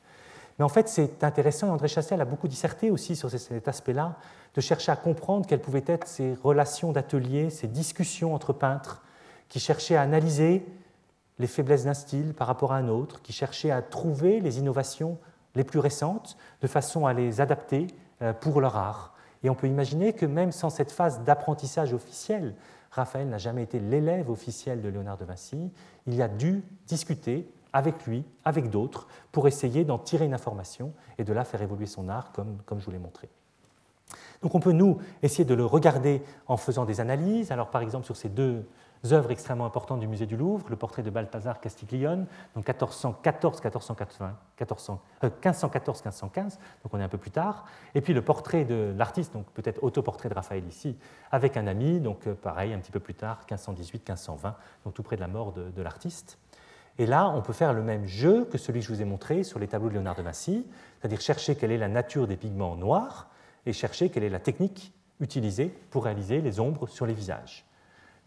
[0.58, 4.16] Mais en fait, c'est intéressant, André Chassel a beaucoup disserté aussi sur cet aspect-là,
[4.56, 9.04] de chercher à comprendre quelles pouvaient être ces relations d'atelier, ces discussions entre peintres,
[9.50, 10.66] qui cherchaient à analyser
[11.40, 15.20] les faiblesses d'un style par rapport à un autre, qui cherchaient à trouver les innovations
[15.56, 17.88] les plus récentes de façon à les adapter
[18.22, 19.14] euh, pour leur art.
[19.44, 22.56] Et on peut imaginer que même sans cette phase d'apprentissage officiel,
[22.90, 25.72] Raphaël n'a jamais été l'élève officiel de Léonard de Vinci,
[26.08, 27.48] il a dû discuter
[27.78, 31.86] avec lui, avec d'autres, pour essayer d'en tirer une information et de là faire évoluer
[31.86, 33.30] son art comme, je vous l'ai montré.
[34.42, 37.52] Donc on peut, nous, essayer de le regarder en faisant des analyses.
[37.52, 38.66] Alors par exemple sur ces deux
[39.12, 42.26] œuvres extrêmement importantes du musée du Louvre, le portrait de Balthazar Castiglione,
[42.56, 48.66] donc 1414, 1414, 1514-1515, donc on est un peu plus tard, et puis le portrait
[48.66, 50.98] de l'artiste, donc peut-être autoportrait de Raphaël ici,
[51.32, 54.54] avec un ami, donc euh, pareil, un petit peu plus tard, 1518-1520,
[54.84, 56.40] donc tout près de la mort de l'artiste.
[57.00, 59.44] Et là, on peut faire le même jeu que celui que je vous ai montré
[59.44, 60.66] sur les tableaux de Léonard de Vinci,
[61.00, 63.30] c'est-à-dire chercher quelle est la nature des pigments noirs
[63.66, 67.66] et chercher quelle est la technique utilisée pour réaliser les ombres sur les visages.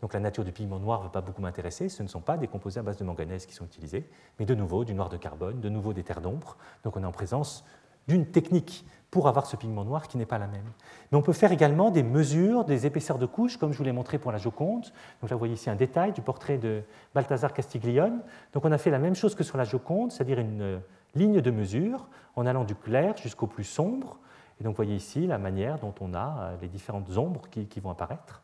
[0.01, 2.39] Donc la nature du pigment noir ne va pas beaucoup m'intéresser, ce ne sont pas
[2.39, 4.09] des composés à base de manganèse qui sont utilisés,
[4.39, 6.57] mais de nouveau du noir de carbone, de nouveau des terres d'ombre.
[6.85, 7.65] Donc on est en présence
[8.09, 10.71] d'une technique pour avoir ce pigment noir qui n'est pas la même.
[11.11, 13.93] Mais on peut faire également des mesures des épaisseurs de couches, comme je vous l'ai
[13.93, 14.85] montré pour la Joconde.
[15.21, 16.83] Donc là, vous voyez ici un détail du portrait de
[17.15, 18.21] Balthazar Castiglione.
[18.53, 20.79] Donc on a fait la même chose que sur la Joconde, c'est-à-dire une euh,
[21.17, 24.19] ligne de mesure en allant du clair jusqu'au plus sombre.
[24.61, 27.67] Et donc vous voyez ici la manière dont on a euh, les différentes ombres qui,
[27.67, 28.43] qui vont apparaître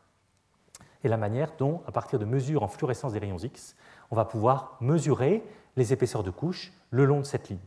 [1.03, 3.75] et la manière dont, à partir de mesures en fluorescence des rayons X,
[4.11, 5.43] on va pouvoir mesurer
[5.75, 7.59] les épaisseurs de couches le long de cette ligne.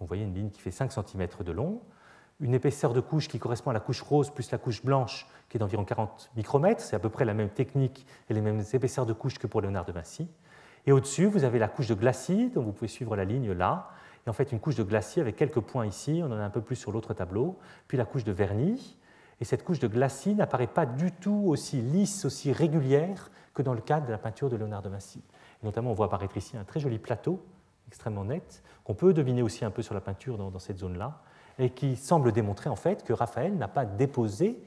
[0.00, 1.80] Vous voyez une ligne qui fait 5 cm de long,
[2.40, 5.56] une épaisseur de couche qui correspond à la couche rose plus la couche blanche qui
[5.56, 6.82] est d'environ 40 micromètres.
[6.82, 9.60] C'est à peu près la même technique et les mêmes épaisseurs de couche que pour
[9.62, 10.28] Léonard de Vinci.
[10.86, 13.90] Et au-dessus, vous avez la couche de glacis, dont vous pouvez suivre la ligne là.
[14.26, 16.50] Et en fait, une couche de glacis avec quelques points ici, on en a un
[16.50, 17.58] peu plus sur l'autre tableau.
[17.88, 18.98] Puis la couche de vernis.
[19.40, 23.74] Et cette couche de glacis n'apparaît pas du tout aussi lisse, aussi régulière que dans
[23.74, 25.22] le cadre de la peinture de Léonard de Vinci.
[25.62, 27.44] Et notamment, on voit apparaître ici un très joli plateau,
[27.88, 31.20] extrêmement net, qu'on peut deviner aussi un peu sur la peinture dans, cette zone-là,
[31.58, 34.58] et qui semble démontrer en fait que Raphaël n'a pas déposé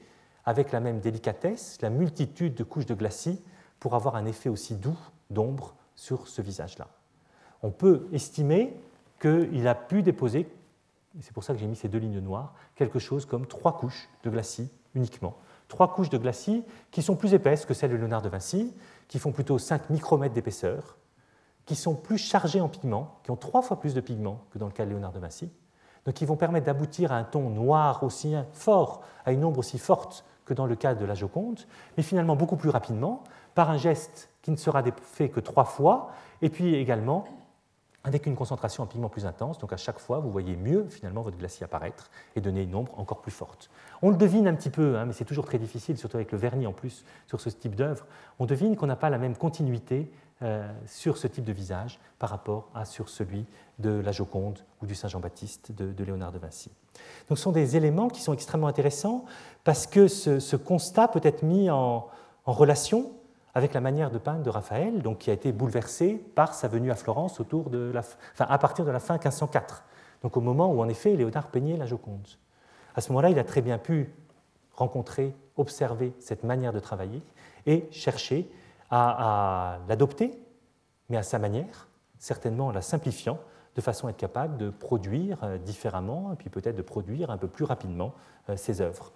[0.44, 3.40] avec la même délicatesse la multitude de couches de glacis
[3.78, 4.98] pour avoir un effet aussi doux
[5.30, 6.88] d'ombre sur ce visage-là.
[7.62, 8.74] On peut estimer
[9.20, 10.48] qu'il a pu déposer,
[11.20, 14.08] c'est pour ça que j'ai mis ces deux lignes noires, quelque chose comme trois couches
[14.24, 15.36] de glacis uniquement.
[15.68, 18.74] Trois couches de glacis qui sont plus épaisses que celles de Léonard de Vinci,
[19.06, 20.96] qui font plutôt 5 micromètres d'épaisseur,
[21.70, 24.66] qui sont plus chargées en pigments, qui ont trois fois plus de pigments que dans
[24.66, 25.52] le cas de Léonard de Vinci,
[26.04, 29.78] donc qui vont permettre d'aboutir à un ton noir aussi fort, à une ombre aussi
[29.78, 31.60] forte que dans le cas de la Joconde,
[31.96, 33.22] mais finalement beaucoup plus rapidement,
[33.54, 36.10] par un geste qui ne sera fait que trois fois,
[36.42, 37.24] et puis également
[38.02, 39.58] avec une concentration en pigment plus intense.
[39.58, 42.98] Donc à chaque fois, vous voyez mieux finalement votre glacier apparaître et donner une ombre
[42.98, 43.70] encore plus forte.
[44.02, 46.38] On le devine un petit peu, hein, mais c'est toujours très difficile, surtout avec le
[46.38, 48.06] vernis en plus sur ce type d'œuvre.
[48.40, 50.10] On devine qu'on n'a pas la même continuité
[50.42, 53.46] euh, sur ce type de visage par rapport à sur celui
[53.78, 56.70] de la Joconde ou du Saint Jean-Baptiste de, Léonard de Vinci.
[57.28, 59.24] Donc ce sont des éléments qui sont extrêmement intéressants
[59.64, 62.08] parce que ce, constat peut être mis en
[62.46, 63.12] relation
[63.54, 66.90] avec la manière de peindre de Raphaël, donc qui a été bouleversée par sa venue
[66.90, 68.02] à Florence autour de la,
[68.38, 69.84] à partir de la fin 1504,
[70.22, 72.26] donc au moment où en effet Léonard peignait la Joconde.
[72.94, 74.12] À ce moment-là, il a très bien pu
[74.74, 77.22] rencontrer, observer cette manière de travailler
[77.66, 78.50] et chercher
[78.90, 80.38] à, l'adopter,
[81.08, 81.88] mais à sa manière,
[82.18, 83.38] certainement en la simplifiant,
[83.76, 87.46] de façon à être capable de produire euh, différemment, puis peut-être de produire un peu
[87.46, 88.12] plus rapidement
[88.48, 89.12] euh, ses œuvres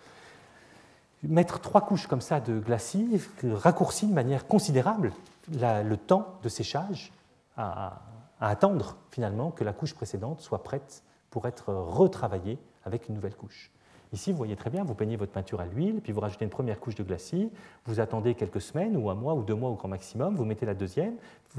[1.28, 5.12] mettre trois couches comme ça de glacis raccourcit de manière considérable
[5.50, 7.12] le temps de séchage
[7.56, 8.02] à,
[8.40, 13.70] attendre finalement que la couche précédente soit prête pour être retravaillée avec une nouvelle couche.
[14.14, 16.50] Ici, vous voyez très bien, vous peignez votre peinture à l'huile, puis vous rajoutez une
[16.50, 17.50] première couche de glacis,
[17.84, 20.64] vous attendez quelques semaines ou un mois ou deux mois au grand maximum, vous mettez
[20.64, 21.14] la deuxième,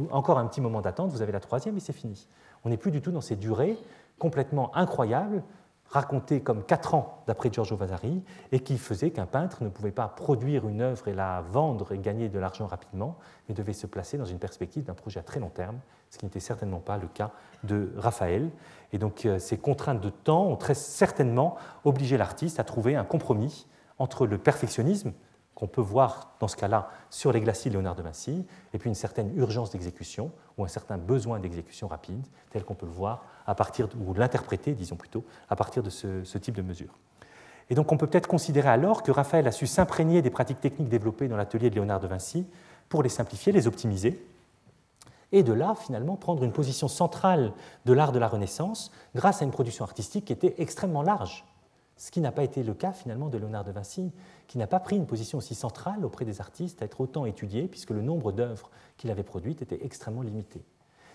[0.09, 2.29] encore un petit moment d'attente, vous avez la troisième et c'est fini.
[2.63, 3.77] On n'est plus du tout dans ces durées
[4.19, 5.43] complètement incroyables
[5.89, 10.07] raconté comme quatre ans d'après Giorgio Vasari, et qui faisait qu'un peintre ne pouvait pas
[10.07, 13.17] produire une œuvre et la vendre et gagner de l'argent rapidement,
[13.47, 15.79] mais devait se placer dans une perspective d'un projet à très long terme,
[16.09, 17.31] ce qui n'était certainement pas le cas
[17.63, 18.49] de Raphaël.
[18.93, 23.03] Et donc euh, ces contraintes de temps ont très certainement obligé l'artiste à trouver un
[23.03, 23.67] compromis
[23.97, 25.13] entre le perfectionnisme,
[25.55, 28.89] qu'on peut voir dans ce cas-là sur les glacis de Léonard de Vinci, et puis
[28.89, 33.23] une certaine urgence d'exécution ou un certain besoin d'exécution rapide, tel qu'on peut le voir
[33.47, 36.93] à partir, ou l'interpréter, disons plutôt, à partir de ce, type de mesure.
[37.69, 40.89] Et donc on peut peut-être considérer alors que Raphaël a su s'imprégner des pratiques techniques
[40.89, 42.45] développées dans l'atelier de Léonard de Vinci
[42.89, 44.23] pour les simplifier, les optimiser,
[45.31, 47.53] et de là finalement prendre une position centrale
[47.85, 51.45] de l'art de la Renaissance grâce à une production artistique qui était extrêmement large
[51.97, 54.11] ce qui n'a pas été le cas finalement de Léonard de Vinci,
[54.47, 57.67] qui n'a pas pris une position aussi centrale auprès des artistes à être autant étudié,
[57.67, 60.63] puisque le nombre d'œuvres qu'il avait produites était extrêmement limité.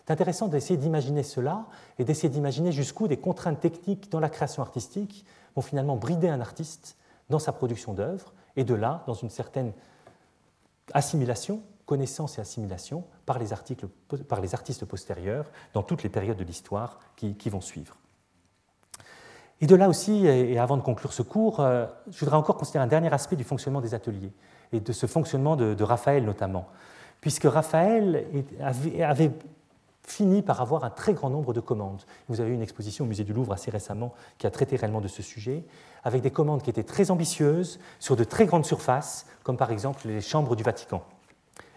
[0.07, 1.67] C'est intéressant d'essayer d'imaginer cela
[1.99, 5.25] et d'essayer d'imaginer jusqu'où des contraintes techniques dans la création artistique
[5.55, 6.97] vont finalement brider un artiste
[7.29, 9.73] dans sa production d'œuvres, et de là, dans une certaine
[10.93, 13.51] assimilation, connaissance et assimilation par les,
[14.27, 18.00] par les artistes postérieurs dans toutes les périodes de l'histoire qui vont suivre.
[19.61, 22.83] Et de là aussi, et avant de conclure ce cours, euh, je voudrais encore considérer
[22.83, 24.33] un dernier aspect du fonctionnement des ateliers,
[24.73, 26.67] et de ce fonctionnement de, Raphaël notamment,
[27.21, 28.25] puisque Raphaël
[29.03, 29.33] avait,
[30.03, 32.03] fini par avoir un très grand nombre de commandes.
[32.29, 35.01] Vous avez eu une exposition au musée du Louvre assez récemment qui a traité réellement
[35.01, 35.63] de ce sujet,
[36.03, 40.09] avec des commandes qui étaient très ambitieuses, sur de très grandes surfaces, comme par exemple
[40.09, 41.05] les chambres du Vatican.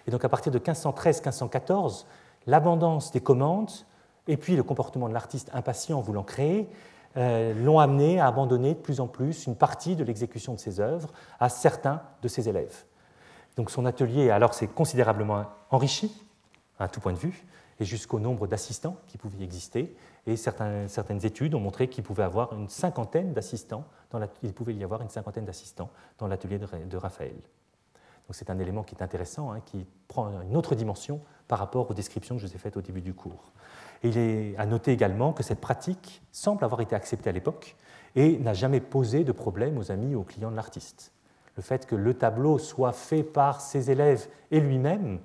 [0.08, 2.06] Et donc à partir de 1513-1514,
[2.48, 3.72] l'abondance des commandes,
[4.28, 6.68] et puis le comportement de l'artiste impatient voulant créer,
[7.16, 11.12] l'ont amené à abandonner de plus en plus une partie de l'exécution de ses œuvres
[11.40, 12.86] à certains de ses élèves.
[13.56, 16.12] Donc son atelier alors s'est considérablement enrichi
[16.80, 17.46] à tout point de vue,
[17.80, 19.96] et jusqu'au nombre d'assistants qui pouvaient exister.
[20.26, 23.86] Et certaines études ont montré qu'il pouvait avoir une cinquantaine d'assistants,
[24.56, 25.90] pouvait y avoir une cinquantaine d'assistants
[26.20, 27.34] dans l'atelier de, Raphaël.
[27.34, 31.90] Donc c'est un élément qui est intéressant, hein, qui prend une autre dimension par rapport
[31.92, 33.52] aux descriptions que je vous ai faites au début du cours
[34.04, 37.76] il est à noter également que cette pratique semble avoir été acceptée à l'époque
[38.16, 41.12] et n'a jamais posé de problème aux amis ou aux clients de l'artiste.
[41.56, 45.20] Le fait que le tableau soit fait par ses élèves et lui-même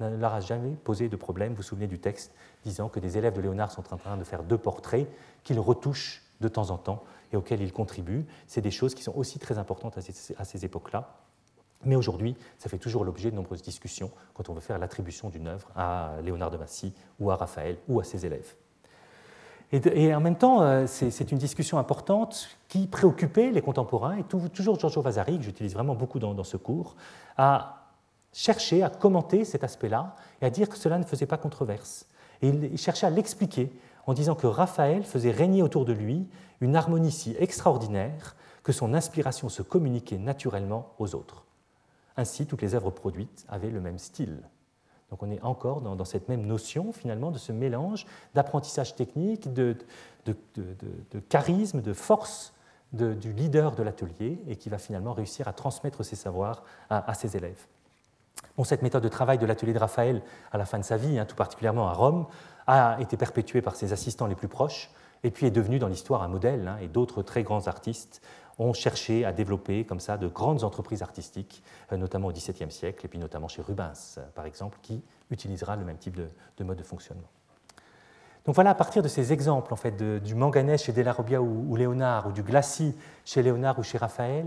[0.00, 1.50] ne leur a jamais posé de problème.
[1.50, 4.24] Vous vous souvenez du texte disant que des élèves de Léonard sont en train de
[4.24, 5.08] faire deux portraits
[5.44, 8.26] qu'il retouche de temps en temps et auxquelles il contribue.
[8.46, 11.16] C'est des choses qui sont aussi très importantes à ces, à ces époques-là.
[11.84, 15.46] Mais aujourd'hui, ça fait toujours l'objet de nombreuses discussions quand on veut faire l'attribution d'une
[15.46, 18.54] œuvre à Léonard de Massy ou à Raphaël ou à ses élèves.
[19.72, 24.78] Et, en même temps, euh, c'est une discussion importante qui préoccupait les contemporains, et toujours
[24.80, 26.96] Giorgio Vasari, que j'utilise vraiment beaucoup dans, ce cours,
[27.36, 27.86] a
[28.32, 32.06] cherché à commenter cet aspect-là et à dire que cela ne faisait pas controverse.
[32.42, 33.72] Et il cherchait à l'expliquer
[34.06, 36.26] en disant que Raphaël faisait régner autour de lui
[36.60, 41.44] une harmonie si extraordinaire que son inspiration se communiquait naturellement aux autres.
[42.20, 44.42] Ainsi, toutes les œuvres produites avaient le même style.
[45.08, 48.04] Donc on est encore dans, cette même notion finalement de ce mélange
[48.34, 49.74] d'apprentissage technique, de,
[51.30, 52.52] charisme, de force
[52.92, 57.38] du leader de l'atelier et qui va finalement réussir à transmettre ses savoirs à, ses
[57.38, 57.66] élèves.
[58.58, 61.18] Bon, cette méthode de travail de l'atelier de Raphaël à la fin de sa vie,
[61.18, 62.26] hein, tout particulièrement à Rome,
[62.66, 64.90] a été perpétuée par ses assistants les plus proches
[65.24, 68.20] et puis est devenue dans l'histoire un modèle, hein, et d'autres très grands artistes
[68.60, 73.04] ont cherché à développer comme ça de grandes entreprises artistiques, euh, notamment au XVIIe siècle,
[73.04, 76.76] et puis notamment chez Rubens, euh, par exemple, qui utilisera le même type de, mode
[76.76, 77.28] de fonctionnement.
[78.44, 81.76] Donc voilà, à partir de ces exemples en fait, du manganèse chez Della ou, ou,
[81.76, 82.94] Léonard, ou du glacis
[83.24, 84.46] chez Léonard ou chez Raphaël,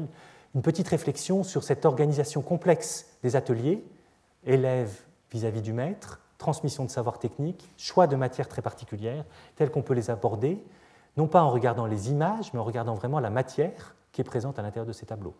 [0.55, 3.83] une petite réflexion sur cette organisation complexe des ateliers,
[4.45, 4.95] élèves
[5.31, 9.81] vis-à-vis -vis du maître, transmission de savoir technique, choix de matières très particulières, telles qu'on
[9.81, 10.63] peut les aborder,
[11.17, 14.57] non pas en regardant les images, mais en regardant vraiment la matière qui est présente
[14.59, 15.35] à l'intérieur de ces tableaux.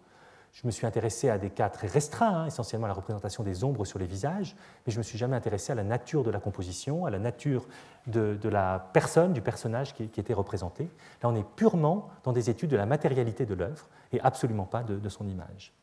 [0.52, 3.86] Je me suis intéressé à des cas très restreints, hein, essentiellement la représentation des ombres
[3.86, 4.56] sur les visages,
[4.86, 7.18] mais je ne me suis jamais intéressé à la nature de la composition, à la
[7.18, 7.66] nature
[8.06, 10.84] de, la personne, du personnage qui, était représenté.
[11.24, 14.84] Là, on est purement dans des études de la matérialité de l'œuvre et absolument pas
[14.84, 15.74] de, son image.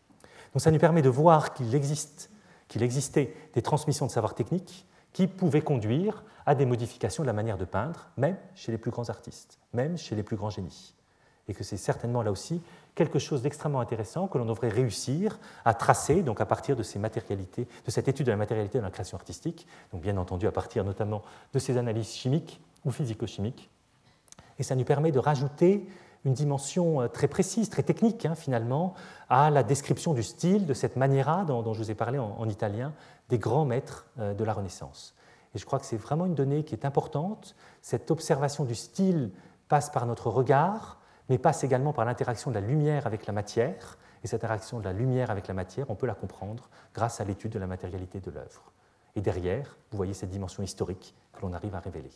[0.53, 2.30] Donc ça nous permet de voir qu'il existe,
[2.68, 7.32] qu'il existait des transmissions de savoir technique qui pouvaient conduire à des modifications de la
[7.32, 10.95] manière de peindre, même chez les plus grands artistes, même chez les plus grands génies
[11.51, 12.62] et que c'est certainement là aussi
[12.94, 16.98] quelque chose d'extrêmement intéressant que l'on devrait réussir à tracer donc à partir de, ces
[16.98, 20.53] matérialités, de cette étude de la matérialité de la création artistique, donc bien entendu à
[20.53, 21.22] partir notamment
[21.53, 23.68] de ces analyses chimiques ou physico-chimiques.
[24.59, 25.86] Et ça nous permet de rajouter
[26.24, 28.94] une dimension euh, très précise, très technique hein, finalement,
[29.28, 32.92] à la description du style, de cette maniera dont, je vous ai parlé en, italien,
[33.28, 35.14] des grands maîtres euh, de la Renaissance.
[35.55, 37.57] Et je crois que c'est vraiment une donnée qui est importante.
[37.82, 39.30] Cette observation du style
[39.68, 40.99] passe par notre regard,
[41.31, 43.97] mais passe également par l'interaction de la lumière avec la matière.
[44.22, 47.24] Et cette interaction de la lumière avec la matière, on peut la comprendre grâce à
[47.24, 48.72] l'étude de la matérialité de l'œuvre.
[49.14, 52.11] Et derrière, vous voyez cette dimension historique que l'on arrive à révéler.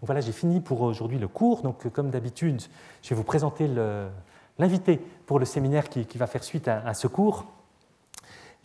[0.00, 1.62] Donc voilà, j'ai fini pour aujourd'hui le cours.
[1.62, 2.62] Donc, comme d'habitude,
[3.02, 3.68] je vais vous présenter
[4.58, 7.46] l'invité pour le séminaire qui, va faire suite à, ce cours.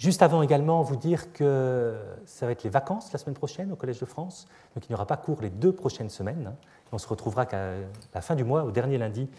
[0.04, 1.95] Juste avant également, vous dire que
[2.26, 4.49] ça va être les vacances la semaine prochaine au Collège de France.
[4.76, 6.47] Donc il n'y aura pas cours les deux prochaines semaines.
[6.49, 6.56] Hein.
[6.91, 7.72] On se retrouvera qu'à
[8.14, 9.30] la fin du mois, au dernier lundi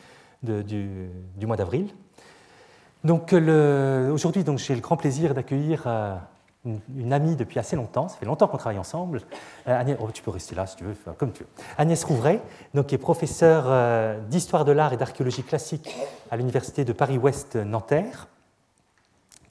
[0.43, 1.11] du,
[1.43, 1.91] mois d'avril.
[3.05, 6.17] Donc aujourd'hui, j'ai le grand plaisir d'accueillir euh,
[6.65, 8.09] une, amie depuis assez longtemps.
[8.09, 9.21] Ça fait longtemps qu'on travaille ensemble.
[9.69, 11.49] Euh, Agnès, oh, tu peux rester là si tu veux, comme tu veux.
[11.77, 12.41] Agnès Rouvray,
[12.73, 15.95] donc, qui est professeure euh, d'histoire de l'art et d'archéologie classique
[16.31, 18.29] à l'université de Paris-Ouest Nanterre,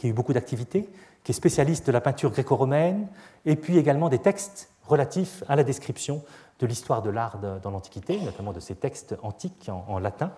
[0.04, 0.90] qui a eu beaucoup d'activités,
[1.24, 3.08] qui est spécialiste de la peinture gréco-romaine,
[3.46, 6.22] et puis également des textes relatifs à la description
[6.60, 10.34] de l'histoire de l'art dans l'Antiquité, notamment de ces textes antiques en, latin.